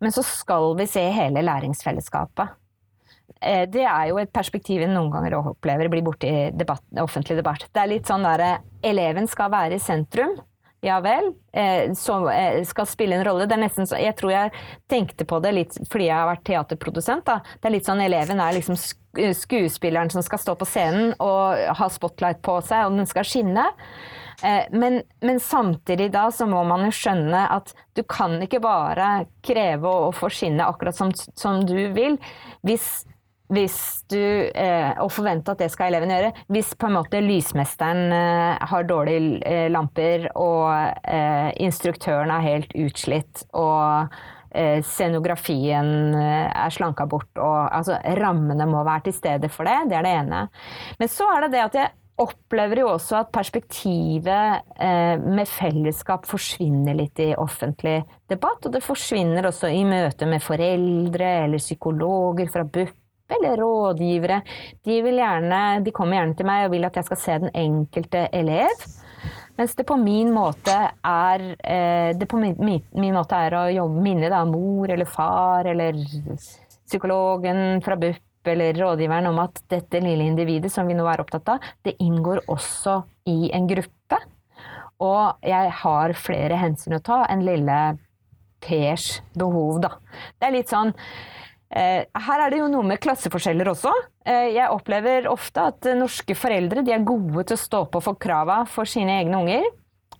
[0.00, 2.56] men så skal vi se hele læringsfellesskapet.
[3.40, 7.38] Eh, det er jo et perspektiv en noen ganger opplever blir borte i debatt, offentlig
[7.38, 7.68] debatt.
[7.70, 10.38] Det er litt sånn derre eleven skal være i sentrum.
[10.80, 11.32] Ja vel.
[11.52, 13.44] Eh, som eh, skal spille en rolle.
[13.46, 14.52] Det er nesten så, jeg tror jeg
[14.88, 17.26] tenkte på det litt fordi jeg har vært teaterprodusent.
[17.26, 17.40] Da.
[17.60, 18.78] Det er litt sånn eleven er liksom
[19.36, 23.66] skuespilleren som skal stå på scenen og ha spotlight på seg, og den skal skinne.
[24.40, 29.26] Eh, men, men, samtidig da så må man jo skjønne at du kan ikke bare
[29.44, 32.16] kreve å få skinne akkurat som, som du vil.
[32.64, 33.02] Hvis
[33.50, 33.76] hvis
[34.10, 34.20] du,
[34.54, 36.32] eh, og forvente at det skal eleven gjøre.
[36.54, 40.70] Hvis på en måte lysmesteren eh, har dårlige eh, lamper, og
[41.02, 44.14] eh, instruktøren er helt utslitt, og
[44.54, 49.80] eh, scenografien eh, er slanka bort, og altså rammene må være til stede for det.
[49.90, 50.44] Det er det ene.
[51.00, 54.74] Men så er det det at jeg opplever jo også at perspektivet
[55.24, 57.94] med fellesskap forsvinner litt i offentlig
[58.28, 58.68] debatt.
[58.68, 62.99] Og det forsvinner også i møte med foreldre eller psykologer fra BUP
[63.36, 64.40] eller rådgivere.
[64.84, 68.24] De, gjerne, de, kommer gjerne til meg og vil at jeg skal se den enkelte
[68.36, 68.86] elev.
[69.58, 70.74] Mens det på min måte
[71.04, 75.68] er, eh, det på min, min måte er å jobbe minne da, mor eller far
[75.68, 75.98] eller
[76.88, 81.48] psykologen fra BUP eller rådgiveren om at dette lille individet som vi nå er opptatt
[81.52, 84.20] av, det inngår også i en gruppe.
[85.00, 87.80] Og jeg har flere hensyn å ta enn lille
[88.60, 89.94] Pers behov, da.
[90.36, 90.90] Det er litt sånn
[91.70, 93.92] her er det jo noe med klasseforskjeller også.
[94.26, 98.64] Eh, jeg opplever ofte at norske foreldre er gode til å stå på for krava
[98.66, 99.68] for sine egne unger.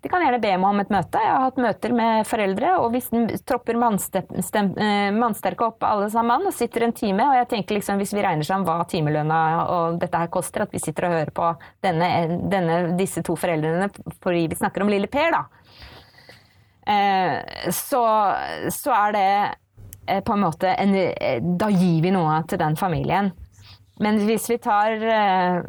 [0.01, 1.21] De kan gjerne be meg om et møte.
[1.21, 6.47] Jeg har hatt møter med foreldre, og hvis den tropper eh, mannsterke opp alle sammen
[6.49, 9.99] og sitter en time, og jeg tenker liksom hvis vi regner sammen hva timelønna og
[10.01, 11.51] dette her koster, at vi sitter og hører på
[11.85, 12.09] denne,
[12.49, 13.91] denne, disse to foreldrene
[14.23, 15.45] fordi vi snakker om lille Per, da.
[17.77, 18.01] Så,
[18.73, 19.70] så er det Eh,
[20.07, 23.33] på en måte en, eh, Da gir vi noe til den familien.
[24.01, 25.63] Men hvis vi tar eh,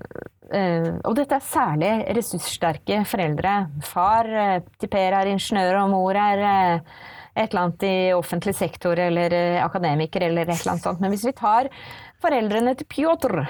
[1.06, 3.70] Og dette er særlig ressurssterke foreldre.
[3.88, 4.28] Far
[4.80, 6.82] til Per er ingeniør, og mor er
[7.32, 9.32] et eller annet i offentlig sektor eller
[9.64, 11.00] akademiker eller et eller annet sånt.
[11.00, 11.70] Men hvis vi tar
[12.20, 13.46] foreldrene til Pjotr,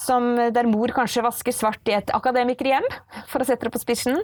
[0.00, 2.88] som, der mor kanskje vasker svart i et akademikerhjem,
[3.28, 4.16] for å sette det på spissen,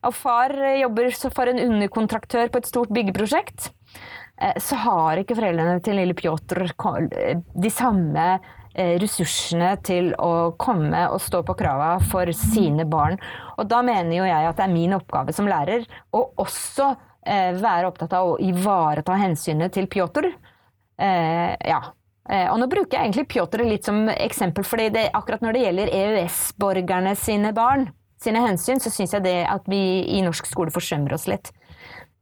[0.00, 4.21] og far jobber for en underkontraktør på et stort byggeprosjekt, Eh,
[4.58, 8.26] så har ikke foreldrene til lille Pjotr de samme
[8.74, 13.18] eh, ressursene til å komme og stå på krava for sine barn.
[13.58, 16.90] Og da mener jo jeg at det er min oppgave som lærer å også
[17.26, 20.32] eh, være opptatt av å ivareta hensynet til Pjotr.
[21.02, 21.78] Ja.
[22.30, 27.16] Og nå bruker jeg egentlig Pjotr litt som eksempel, fordi akkurat når det gjelder EØS-borgerne
[27.18, 27.88] sine barn,
[28.22, 29.80] sine hensyn, så syns jeg det at vi
[30.14, 31.50] i norsk skole forsømmer oss litt.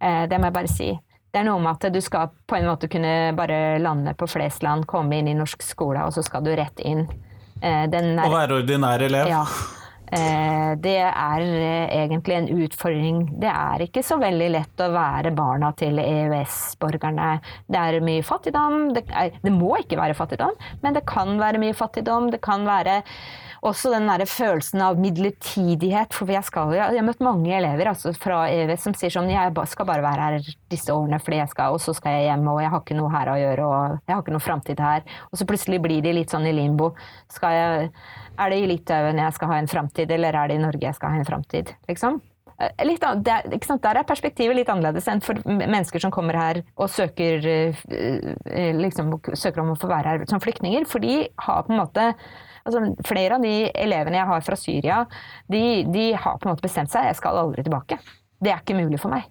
[0.01, 0.89] Det må jeg bare si.
[1.31, 4.89] Det er noe med at du skal på en måte kunne bare lande på Flesland,
[4.91, 7.05] komme inn i norsk skole, og så skal du rett inn.
[7.61, 9.29] Den er, og være ordinær elev?
[9.29, 9.45] Ja.
[10.11, 13.21] Eh, det er eh, egentlig en utfordring.
[13.43, 17.37] Det er ikke så veldig lett å være barna til EØS-borgerne.
[17.71, 18.89] Det er mye fattigdom.
[18.97, 22.33] Det, er, det, må ikke være fattigdom, men det kan være mye fattigdom.
[22.35, 23.01] Det kan være
[23.67, 26.15] også den der følelsen av midlertidighet.
[26.17, 29.53] For jeg, skal, jeg har møtt mange elever altså fra EØS som sier sånn Jeg
[29.73, 32.63] skal bare være her disse årene fordi jeg skal, og så skal jeg hjem, og
[32.65, 35.05] jeg har ikke noe her å gjøre, og jeg har ikke noe framtid her.
[35.31, 36.93] Og så plutselig blir de litt sånn i limbo.
[37.41, 37.91] Jeg
[38.41, 40.97] er det i Litauen jeg skal ha en framtid, eller er det i Norge jeg
[40.97, 41.75] skal ha en framtid?
[41.91, 42.21] Liksom?
[42.61, 46.91] Eh, litt, der, Der er perspektivet litt annerledes enn for mennesker som kommer her og
[46.93, 50.87] søker, eh, eh, liksom, søker om å få være her som flyktninger.
[50.87, 52.15] For de har på en måte
[52.71, 55.03] altså, Flere av de elevene jeg har fra Syria,
[55.51, 57.11] de, de har på en måte bestemt seg.
[57.11, 58.01] Jeg skal aldri tilbake.
[58.41, 59.29] Det er ikke mulig for meg.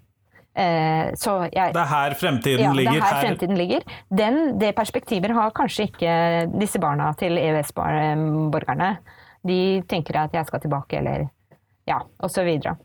[0.59, 2.91] Eh, jeg, det er her fremtiden ja, ligger?
[2.91, 3.25] Det er her, her.
[3.27, 3.87] fremtiden ligger.
[4.21, 6.13] Den, det perspektivet har kanskje ikke
[6.57, 8.91] disse barna til EØS-borgerne.
[9.47, 9.59] De
[9.89, 11.29] tenker at jeg skal tilbake, eller
[11.87, 12.01] ja,
[12.43, 12.75] videre.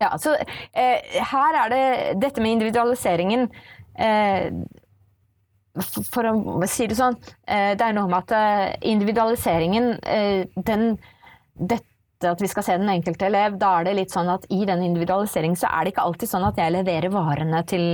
[0.00, 1.84] Ja, så eh, her er det
[2.20, 3.46] dette med individualiseringen
[3.98, 4.52] eh,
[5.84, 10.96] For å si det sånn, eh, det er noe med at eh, individualiseringen, eh, den
[11.56, 11.84] dette
[12.24, 14.80] at vi skal se den enkelte elev, da er det litt sånn at i den
[14.86, 17.84] individualiseringen så er det ikke alltid sånn at jeg leverer varene til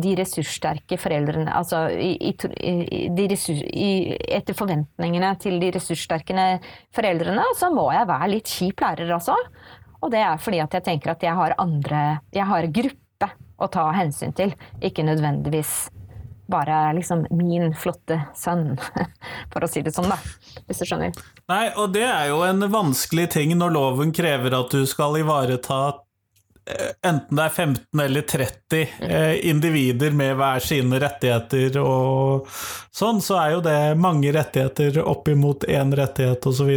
[0.00, 6.48] de ressurssterke foreldrene Altså i, i, ressurs, etter forventningene til de ressurssterke
[6.96, 9.36] foreldrene, så må jeg være litt kjip lærer altså.
[10.00, 13.30] Og det er fordi at jeg tenker at jeg har andre Jeg har gruppe
[13.60, 15.84] å ta hensyn til, ikke nødvendigvis
[16.50, 18.74] bare liksom min flotte sønn,
[19.52, 20.18] for å si det sånn, da.
[20.68, 21.14] Hvis du skjønner.
[21.50, 25.80] Nei, og det er jo en vanskelig ting når loven krever at du skal ivareta
[27.04, 32.48] enten det er 15 eller 30 eh, individer med hver sine rettigheter og
[32.94, 36.72] sånn, så er jo det mange rettigheter oppimot én rettighet osv.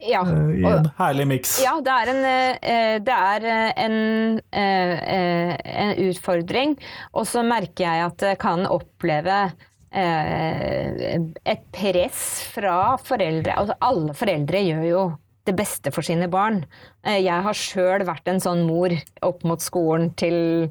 [0.00, 1.58] Ja, eh, I en herlig miks.
[1.64, 3.48] Ja, det er en, eh, det er
[3.84, 3.98] en,
[4.48, 6.78] en utfordring.
[7.12, 9.48] Og så merker jeg at det kan oppleve
[9.88, 12.18] et press
[12.52, 15.04] fra foreldre Altså alle foreldre gjør jo
[15.48, 16.62] det beste for sine barn.
[17.06, 18.92] Eh, jeg har sjøl vært en sånn mor
[19.24, 20.68] opp mot skolen til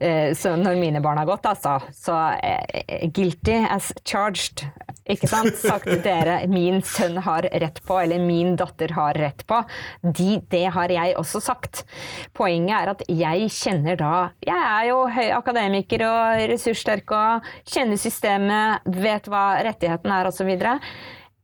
[0.00, 1.78] eh, når mine barn har gått, altså.
[1.94, 4.66] Så eh, guilty as charged.
[5.06, 5.54] Ikke sant?
[5.60, 9.60] Sagt til dere min sønn har rett på, eller min datter har rett på.
[10.02, 11.84] De, det har jeg også sagt.
[12.34, 14.14] Poenget er at jeg kjenner da
[14.44, 20.50] Jeg er jo høy akademiker og ressurssterk og kjenner systemet, vet hva rettigheten er osv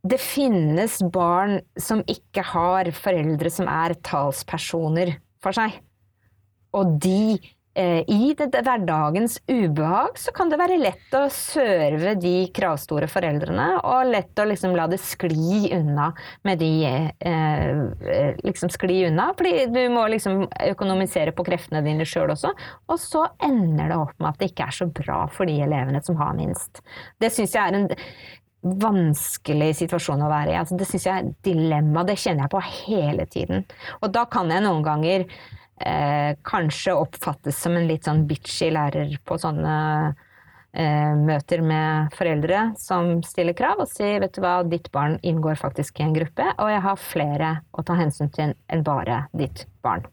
[0.03, 5.77] det finnes barn som ikke har foreldre som er talspersoner for seg.
[6.75, 7.37] Og de
[7.79, 13.07] eh, I det, det, hverdagens ubehag så kan det være lett å serve de kravstore
[13.13, 16.11] foreldrene, og lett å liksom la det skli unna
[16.49, 22.09] med de eh, eh, Liksom skli unna, fordi du må liksom økonomisere på kreftene dine
[22.09, 22.51] sjøl også.
[22.91, 26.03] Og så ender det opp med at det ikke er så bra for de elevene
[26.03, 26.83] som har minst.
[27.23, 27.93] Det syns jeg er en
[28.63, 30.59] vanskelig situasjon å være i.
[30.61, 32.05] Altså, det syns jeg er dilemma.
[32.07, 33.67] Det kjenner jeg på hele tiden.
[34.01, 39.17] Og da kan jeg noen ganger eh, kanskje oppfattes som en litt sånn bitchy lærer
[39.27, 39.75] på sånne
[40.73, 45.59] eh, møter med foreldre som stiller krav og sier vet du hva, ditt barn inngår
[45.61, 49.67] faktisk i en gruppe, og jeg har flere å ta hensyn til enn bare ditt
[49.83, 50.07] barn.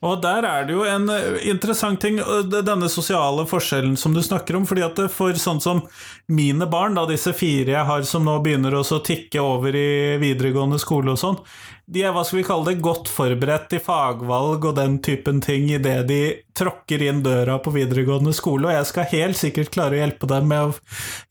[0.00, 4.56] Og der er det jo en eh, interessant ting, denne sosiale forskjellen som du snakker
[4.56, 4.64] om.
[4.66, 5.82] fordi at for sånn som
[6.32, 10.80] mine barn, da disse fire jeg har som nå begynner å tikke over i videregående
[10.80, 11.36] skole og sånn,
[11.90, 15.68] de er hva skal vi kalle det, godt forberedt til fagvalg og den typen ting
[15.68, 16.20] idet de
[16.56, 20.48] tråkker inn døra på videregående skole, og jeg skal helt sikkert klare å hjelpe dem
[20.48, 20.74] med å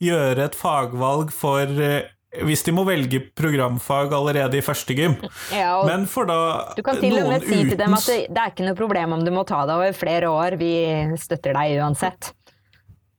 [0.03, 2.11] gjøre et fagvalg for eh,
[2.45, 5.15] hvis de må velge programfag allerede i første gym.
[5.55, 8.37] Ja, Men for da Du kan til og med si til dem at det, det,
[8.37, 10.73] er ikke noe problem om du må ta det over flere år, vi
[11.17, 12.33] støtter deg uansett.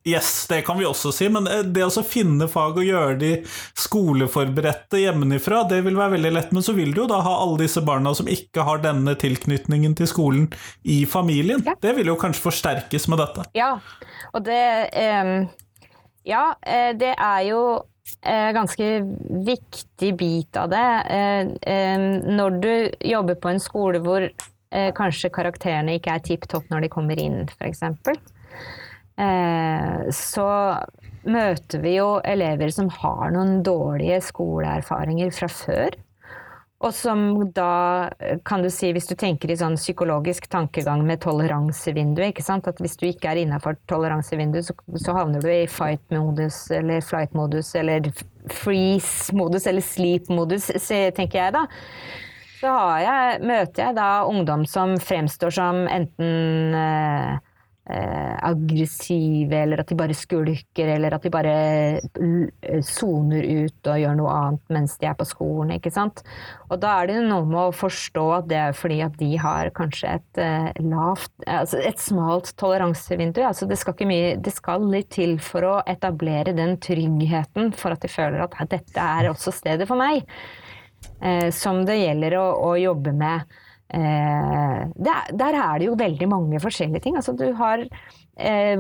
[0.08, 3.30] Yes, det kan vi også si, men eh, det å finne fag og gjøre de
[3.76, 6.54] skoleforberedte hjemmefra, det vil være veldig lett.
[6.56, 9.92] Men så vil du jo da ha alle disse barna som ikke har denne tilknytningen
[9.98, 10.48] til skolen
[10.88, 11.60] i familien.
[11.66, 11.76] Ja.
[11.76, 13.44] Det vil jo kanskje forsterkes med dette.
[13.58, 13.74] Ja,
[14.32, 14.62] og det
[14.96, 15.34] um,
[16.24, 17.84] Ja, eh, det er jo eh,
[18.54, 18.86] ganske
[19.46, 20.88] viktig bit av det.
[21.10, 22.72] Eh, eh, når du
[23.12, 27.20] jobber på en skole hvor eh, kanskje karakterene ikke er tipp topp når de kommer
[27.20, 27.82] inn, f.eks.,
[29.20, 30.50] eh, så
[31.30, 35.98] møter vi jo elever som har noen dårlige skoleerfaringer fra før.
[36.80, 38.08] Og som da,
[38.48, 42.80] kan du si, hvis du tenker i sånn psykologisk tankegang med toleransevinduet, ikke sant, at
[42.80, 48.08] hvis du ikke er innafor toleransevinduet, så, så, havner du i fight-modus eller flight-modus eller
[48.48, 51.66] freeze-modus eller sleep-modus, tenker jeg da.
[52.62, 52.72] så
[53.04, 57.36] jeg, møter jeg da ungdom som fremstår som enten eh,
[57.90, 61.54] eh, aggressive, eller at de bare skulker, eller at de bare
[62.86, 66.22] soner ut og gjør noe annet mens de er på skolen, ikke sant.
[66.70, 69.72] Og da er det noe med å forstå at det er fordi at de har
[69.76, 73.42] kanskje et eh, lavt, altså et smalt toleransevindu.
[73.46, 77.96] Altså det skal ikke mye, det skal litt til for å etablere den tryggheten for
[77.96, 80.26] at de føler at dette er også stedet for meg.
[81.20, 83.58] Eh, som det gjelder å, å jobbe med.
[83.94, 87.16] Eh, der, der, er det jo veldig mange forskjellige ting.
[87.16, 87.82] Altså, du har
[88.38, 88.78] eh,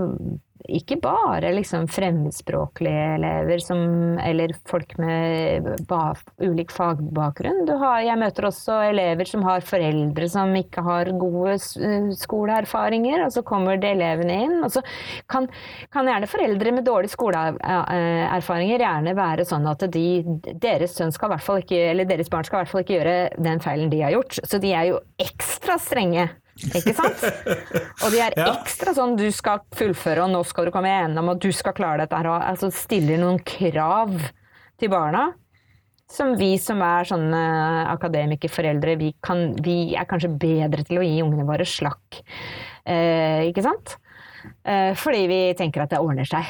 [0.68, 3.80] ikke bare liksom fremmedspråklige elever som,
[4.22, 7.64] eller folk med ba, ulik fagbakgrunn.
[7.80, 11.56] Har, jeg møter også elever som har foreldre som ikke har gode
[12.20, 13.24] skoleerfaringer.
[13.26, 14.56] Og så kommer det elevene inn.
[14.66, 14.84] Og så
[15.30, 15.48] kan,
[15.94, 20.06] kan gjerne foreldre med dårlige skoleerfaringer gjerne være sånn at de,
[20.50, 24.42] deres, ikke, deres barn skal i hvert fall ikke gjøre den feilen de har gjort.
[24.44, 26.28] Så de er jo ekstra strenge
[26.68, 27.22] ikke sant?
[28.04, 28.48] Og de er ja.
[28.54, 32.04] ekstra sånn du skal fullføre, og nå skal du komme gjennom, og du skal klare
[32.04, 32.30] dette her.
[32.30, 34.14] Og altså stiller noen krav
[34.80, 35.30] til barna.
[36.10, 37.40] Som vi som er sånne
[37.92, 42.18] akademikerforeldre, vi, kan, vi er kanskje bedre til å gi ungene våre slakk.
[42.82, 43.94] Eh, ikke sant?
[44.66, 46.48] Eh, fordi vi tenker at det ordner seg.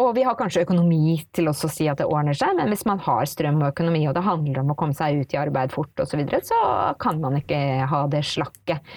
[0.00, 3.02] Og vi har kanskje økonomi til å si at det ordner seg, men hvis man
[3.04, 5.92] har strøm og økonomi, og det handler om å komme seg ut i arbeid fort
[6.00, 6.60] osv., så, videre, så
[7.02, 7.58] kan man ikke
[7.90, 8.94] ha det slakket.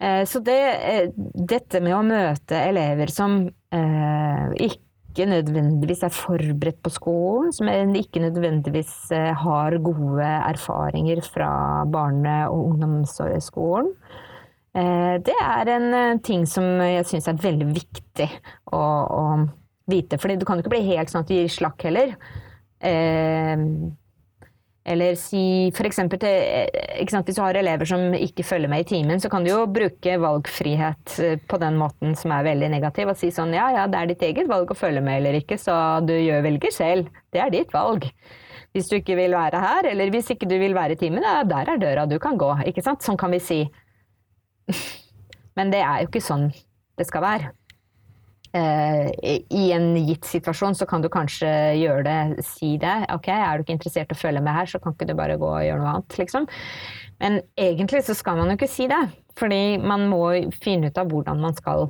[0.00, 6.80] Eh, så det, eh, dette med å møte elever som eh, ikke nødvendigvis er forberedt
[6.82, 9.12] på skolen, som ikke nødvendigvis
[9.44, 11.50] har gode erfaringer fra
[11.86, 13.92] barne- og ungdomsskolen,
[14.74, 18.26] det er en ting som jeg syns er veldig viktig
[18.74, 19.22] å, å
[19.86, 20.18] vite.
[20.18, 22.16] For du kan jo ikke bli helt sånn at du gir slakk heller.
[24.84, 25.98] Eller si f.eks.
[26.04, 30.18] hvis du har elever som ikke følger med i timen, så kan du jo bruke
[30.20, 34.00] valgfrihet eh, på den måten som er veldig negativ, og si sånn ja ja, det
[34.00, 37.08] er ditt eget valg å følge med eller ikke, så du gjør velger selv.
[37.32, 38.10] Det er ditt valg.
[38.76, 41.40] Hvis du ikke vil være her, eller hvis ikke du vil være i timen, ja,
[41.48, 42.50] der er døra, du kan gå.
[42.68, 43.06] Ikke sant?
[43.06, 43.62] Sånn kan vi si.
[45.56, 46.50] Men det er jo ikke sånn
[46.98, 47.54] det skal være.
[48.54, 49.10] Eh,
[49.50, 51.48] i en gitt situasjon så kan du kanskje
[51.80, 52.92] gjøre det, si det.
[53.10, 55.40] Ok, er du ikke interessert i å følge med her, så kan ikke du bare
[55.40, 56.46] gå og gjøre noe annet, liksom.
[57.18, 59.02] Men egentlig så skal man jo ikke si det.
[59.38, 61.80] Fordi man må finne ut av hvordan man skal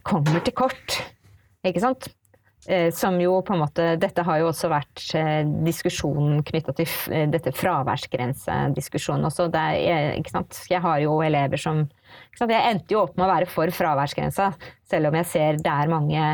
[0.06, 1.02] kommer til kort.
[1.66, 2.14] Ikke sant?
[2.68, 6.90] Eh, som jo på en måte Dette har jo også vært eh, diskusjonen knytta til
[7.16, 9.48] eh, dette fraværsgrensediskusjonen også.
[9.56, 10.60] Er, ikke sant?
[10.70, 11.86] Jeg har jo elever som
[12.42, 14.52] Jeg endte jo opp med å være for fraværsgrensa,
[14.90, 16.26] selv om jeg ser det er mange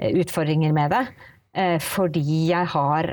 [0.00, 1.02] utfordringer med det.
[1.82, 3.10] Fordi jeg har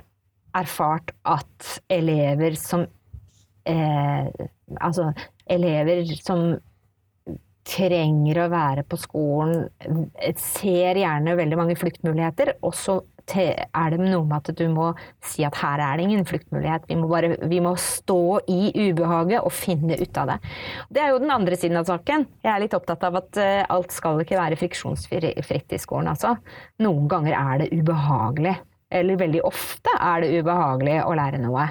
[0.57, 2.85] erfart at elever som
[3.67, 4.29] eh,
[4.81, 5.09] Altså
[5.47, 6.57] elever som
[7.68, 9.68] trenger å være på skolen,
[10.39, 12.55] ser gjerne veldig mange fluktmuligheter.
[12.65, 14.91] Og så er det noe med at du må
[15.26, 16.88] si at her er det ingen fluktmulighet.
[16.88, 17.09] Vi må,
[17.51, 20.38] vi må stå i ubehaget og finne ut av det.
[20.93, 22.28] Det er jo den andre siden av saken.
[22.45, 26.38] Jeg er litt opptatt av at eh, alt skal ikke være friksjonsfritt i skolen, altså.
[26.84, 28.55] Noen ganger er det ubehagelig.
[28.88, 31.68] Eller veldig ofte er det ubehagelig å lære noe.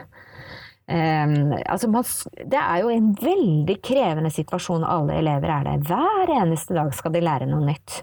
[0.86, 2.04] Um, altså man,
[2.46, 5.86] det er jo en veldig krevende situasjon alle elever er der.
[5.88, 8.02] Hver eneste dag skal de lære noe nytt.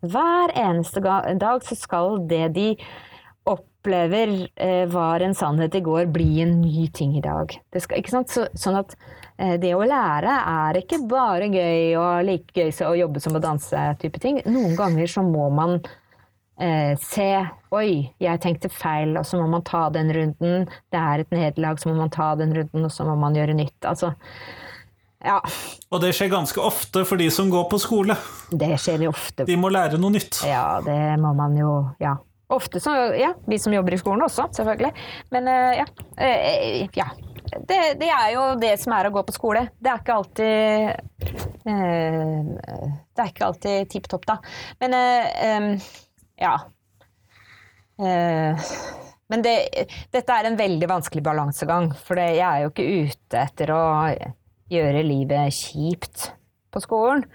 [0.00, 2.68] Hver eneste dag så skal det de
[3.50, 7.52] opplever eh, var en sannhet i går, bli en ny ting i dag.
[7.76, 8.94] Skal, så, sånn at
[9.36, 13.42] eh, det å lære er ikke bare gøy og like gøy å jobbe som å
[13.42, 14.42] danse type ting.
[14.46, 15.80] Noen ganger så må man
[16.60, 17.30] eh, se
[17.70, 20.64] Oi, jeg tenkte feil, og så må man ta den runden.
[20.90, 23.54] Det er et nederlag, så må man ta den runden, og så må man gjøre
[23.54, 23.78] nytt.
[23.86, 24.10] Altså,
[25.22, 25.36] ja.
[25.92, 28.16] Og det skjer ganske ofte for de som går på skole.
[28.50, 29.46] Det skjer jo ofte.
[29.48, 30.42] De må lære noe nytt.
[30.48, 31.74] Ja, det må man jo.
[32.02, 32.16] Ja.
[32.50, 34.90] Ofte så Ja, vi som jobber i skolen også, selvfølgelig.
[35.30, 35.86] Men uh, ja.
[36.18, 37.10] Uh, ja.
[37.50, 39.66] Det, det, er jo det som er å gå på skole.
[39.78, 41.30] Det er ikke alltid
[41.66, 42.50] uh,
[43.10, 44.38] Det er ikke alltid tipp topp, da.
[44.82, 45.74] Men um,
[46.40, 46.54] ja.
[48.00, 48.70] Eh,
[49.30, 49.54] men det,
[50.10, 53.84] dette er en veldig vanskelig balansegang, for jeg er jo ikke ute etter å
[54.70, 56.30] gjøre livet kjipt
[56.70, 57.26] på skolen.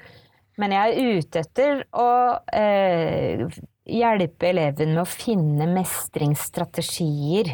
[0.60, 2.10] Men jeg er ute etter å
[2.56, 3.44] eh,
[3.92, 7.52] hjelpe eleven med å finne mestringsstrategier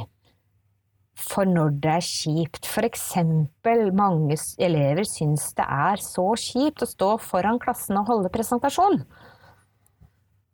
[1.22, 2.70] for når det er kjipt.
[2.70, 8.34] For eksempel mange elever syns det er så kjipt å stå foran klassen og holde
[8.34, 9.02] presentasjon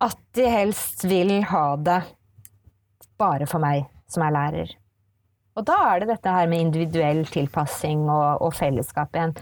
[0.04, 2.02] at de helst vil ha det
[3.18, 4.76] bare for meg som er lærer.
[5.58, 9.34] Og da er det dette her med individuell tilpassing og, og fellesskap igjen.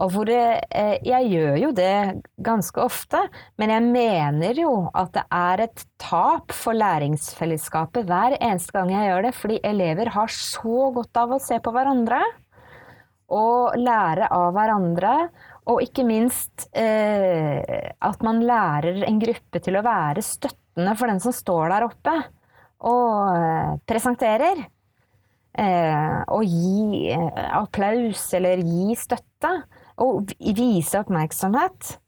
[0.00, 0.40] Og hvor det,
[0.72, 1.94] eh, jeg gjør jo det
[2.40, 3.20] ganske ofte,
[3.60, 9.10] men jeg mener jo at det er et tap for læringsfellesskapet hver eneste gang jeg
[9.10, 12.22] gjør det, fordi elever har så godt av å se på hverandre
[13.30, 15.14] og lære av hverandre.
[15.70, 21.22] Og ikke minst eh, at man lærer en gruppe til å være støttende for den
[21.22, 22.16] som står der oppe
[22.90, 24.64] og eh, presenterer.
[25.60, 29.54] Eh, og gi eh, applaus eller gi støtte.
[30.00, 31.98] Og vise oppmerksomhet.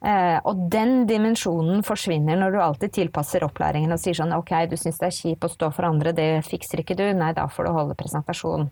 [0.00, 4.76] Eh, og den dimensjonen forsvinner når du alltid tilpasser opplæringen og sier sånn ok, du
[4.80, 7.68] syns det er kjipt å stå for andre, det fikser ikke du, nei, da får
[7.68, 8.70] du holde presentasjon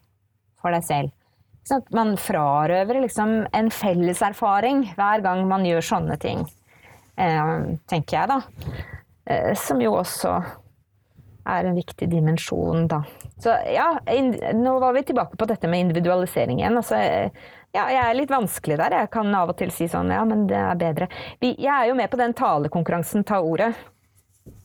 [0.56, 1.12] for deg selv.
[1.68, 6.46] Sånn at man frarøver liksom en felles erfaring hver gang man gjør sånne ting,
[7.20, 7.50] eh,
[7.90, 8.78] tenker jeg, da.
[9.28, 10.32] Eh, som jo også
[11.48, 13.02] er en viktig dimensjon, da.
[13.40, 13.90] Så ja,
[14.56, 16.76] nå var vi tilbake på dette med individualisering igjen.
[16.80, 16.98] Altså,
[17.76, 18.96] ja, jeg er litt vanskelig der.
[19.02, 21.08] Jeg kan av og til si sånn, ja, men det er bedre.
[21.40, 23.74] Vi, jeg er jo med på den talekonkurransen Ta ordet.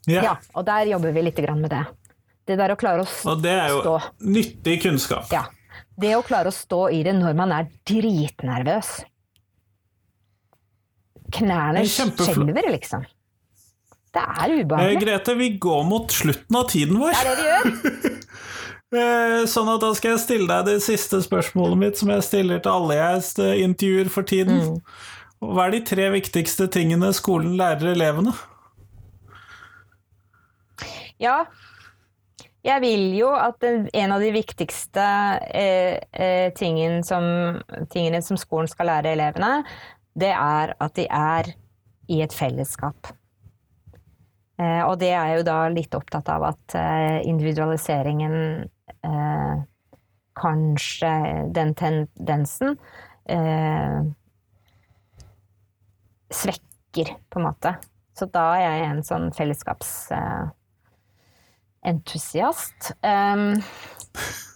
[0.08, 0.24] Ja.
[0.24, 0.38] ja.
[0.56, 1.84] Og der jobber vi litt med det.
[2.47, 3.36] Det der å klare å stå.
[3.36, 5.28] Og det er jo nyttig kunnskap.
[5.32, 5.45] Ja.
[6.00, 8.94] Det å klare å stå i det når man er dritnervøs.
[11.34, 13.06] Knærne skjelver, liksom.
[14.14, 14.98] Det er ubehagelig.
[14.98, 17.14] Eh, Grete, vi går mot slutten av tiden vår.
[17.14, 18.20] Det er det vi gjør.
[18.94, 22.60] Eh, sånn at da skal jeg stille deg det siste spørsmålet mitt, som jeg stiller
[22.62, 24.60] til alle jeg intervjuer for tiden.
[24.62, 25.48] Mm.
[25.50, 28.36] Hva er de tre viktigste tingene skolen lærer elevene?
[31.18, 31.39] Ja,
[32.64, 35.03] jeg vil jo at en av de viktigste
[35.51, 37.26] eh, eh, tingene, som,
[37.91, 39.66] tingene, som, skolen skal lære elevene,
[40.16, 41.51] det er at de er
[42.14, 43.11] i et fellesskap.
[44.61, 46.78] Eh, og det er jeg jo da litt opptatt av at
[47.28, 48.70] individualiseringen
[50.34, 51.09] Kanskje
[51.53, 52.78] den tendensen
[56.34, 57.76] svekker, på en måte.
[58.18, 59.91] Så da er jeg en sånn fellesskaps
[61.86, 62.94] entusiast.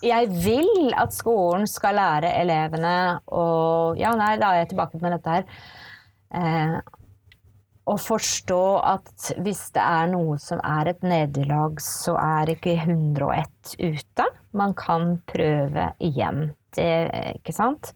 [0.05, 3.45] Jeg vil at skolen skal lære elevene å
[3.97, 5.47] Ja, nei, da er jeg tilbake med dette her.
[6.27, 6.77] Uh,
[7.87, 13.77] å forstå at hvis det er noe som er et nederlag, så er ikke 101
[13.79, 14.25] ute.
[14.59, 16.51] Man kan prøve igjen.
[16.75, 16.89] Det,
[17.39, 17.93] ikke sant?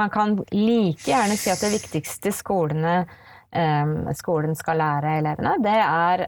[0.00, 3.02] Man kan like gjerne si at det viktigste skolene,
[3.52, 6.24] um, skolen skal lære elevene, det er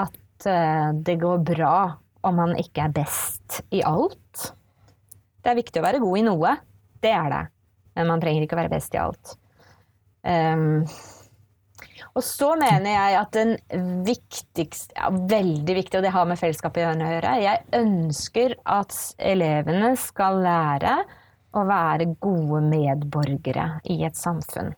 [0.00, 1.76] at Eh, det går bra
[2.20, 4.50] om man ikke er best i alt.
[5.40, 6.56] Det er viktig å være god i noe.
[7.00, 7.44] Det er det.
[7.96, 9.32] Men man trenger ikke å være best i alt.
[10.20, 10.84] Um,
[12.12, 13.54] og så mener jeg at den
[14.04, 17.32] viktigste ja, Veldig viktig, og det har med fellesskapet å gjøre.
[17.40, 20.98] Jeg ønsker at elevene skal lære
[21.56, 24.74] å være gode medborgere i et samfunn.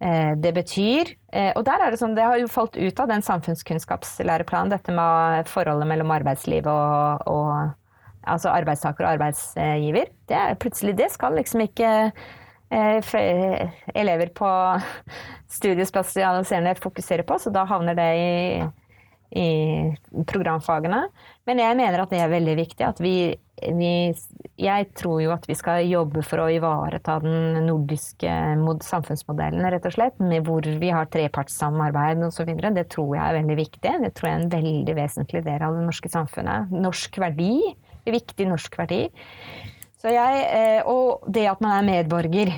[0.00, 1.10] Eh, det betyr.
[1.32, 4.94] Eh, og der er det sånn, det har jo falt ut av den samfunnskunnskapslæreplanen, dette
[4.94, 10.12] med forholdet mellom arbeidsliv og, og altså arbeidstaker og arbeidsgiver.
[10.30, 11.90] Det er plutselig det skal liksom ikke
[12.70, 13.14] eh,
[13.98, 14.50] elever på
[15.58, 18.34] studiespesialiserende fokusere på, så da havner det i
[19.36, 19.92] i
[20.28, 21.02] programfagene.
[21.48, 22.84] Men jeg mener at det er veldig viktig.
[22.84, 23.32] at vi,
[23.80, 23.92] vi,
[24.60, 28.34] Jeg tror jo at vi skal jobbe for å ivareta den nordiske
[28.84, 30.20] samfunnsmodellen, rett og slett.
[30.20, 32.52] Med hvor vi har trepartssamarbeid osv.
[32.52, 33.96] Det tror jeg er veldig viktig.
[34.04, 36.76] Det tror jeg er en veldig vesentlig del av det norske samfunnet.
[36.84, 37.52] Norsk verdi.
[38.08, 39.02] Viktig norsk verdi.
[40.04, 42.52] Jeg, eh, og det at man er medborger.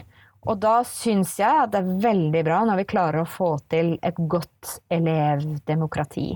[0.50, 3.94] Og da syns jeg at det er veldig bra når vi klarer å få til
[4.02, 6.30] et godt elevdemokrati.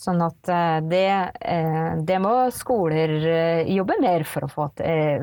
[0.00, 1.08] Sånn at eh, det,
[1.44, 4.68] eh, det, må skoler eh, jobbe mer for å få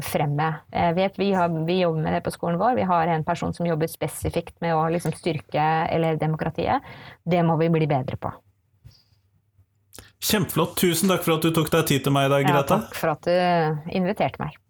[0.06, 0.50] fremme.
[0.70, 2.76] Jeg vet vi, har, vi, jobber med det på skolen vår.
[2.78, 5.64] Vi har en person som jobber spesifikt med å liksom styrke
[5.96, 6.86] elevdemokratiet.
[7.26, 8.30] Det må vi bli bedre på.
[10.22, 10.78] Kjempeflott.
[10.78, 12.78] Tusen takk for at du tok deg tid til meg i dag, Grete.
[12.78, 14.62] Ja, takk for at du inviterte meg.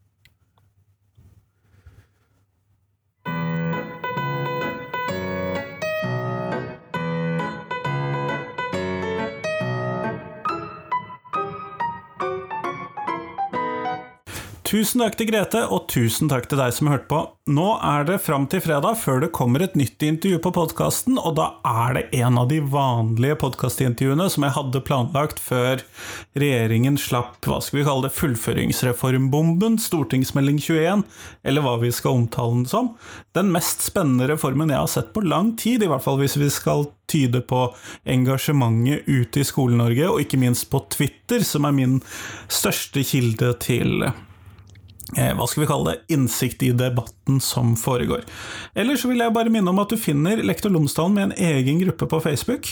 [14.67, 17.21] Tusen takk til Grete, og tusen takk til deg som hørte på.
[17.55, 21.37] Nå er det fram til fredag før det kommer et nytt intervju på podkasten, og
[21.37, 25.85] da er det en av de vanlige podkastintervjuene som jeg hadde planlagt før
[26.35, 31.07] regjeringen slapp, hva skal vi kalle det, fullføringsreformbomben, stortingsmelding 21,
[31.47, 32.91] eller hva vi skal omtale den som.
[33.39, 36.51] Den mest spennende reformen jeg har sett på lang tid, i hvert fall hvis vi
[36.51, 37.69] skal tyde på
[38.03, 42.01] engasjementet ute i Skole-Norge, og ikke minst på Twitter, som er min
[42.51, 44.09] største kilde til
[45.15, 48.25] hva skal vi kalle det, innsikt i debatten som foregår.
[48.75, 52.09] Ellers vil jeg bare minne om at du finner Lektor Lomsdalen med en egen gruppe
[52.11, 52.67] på Facebook.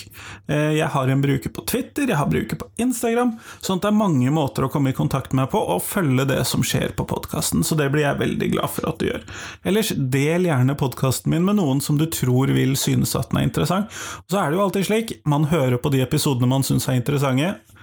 [0.51, 3.91] Eh, jeg har en bruker på Twitter, jeg har bruker på Instagram, sånn at det
[3.93, 6.95] er mange måter å komme i kontakt med meg på og følge det som skjer
[6.97, 9.23] på podkasten, så det blir jeg veldig glad for at du gjør.
[9.67, 13.49] Ellers, del gjerne podkasten min med noen som du tror vil synes at den er
[13.49, 13.91] interessant.
[14.25, 16.99] Og så er det jo alltid slik, man hører på de episodene man syns er
[16.99, 17.74] interessante, Eh,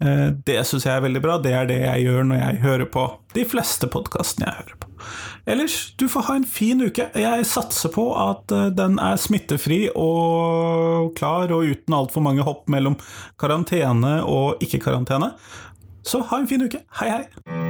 [0.00, 1.38] det syns jeg er veldig bra.
[1.44, 3.06] Det er det jeg gjør når jeg hører på
[3.36, 4.90] de fleste podkastene jeg hører på.
[5.46, 7.08] Ellers, du får ha en fin uke.
[7.16, 12.68] Jeg satser på at eh, den er smittefri og klar, og uten altfor mange hopp
[12.72, 12.98] mellom
[13.40, 15.32] karantene og ikke-karantene.
[16.06, 16.84] Så ha en fin uke.
[17.00, 17.69] Hei, hei!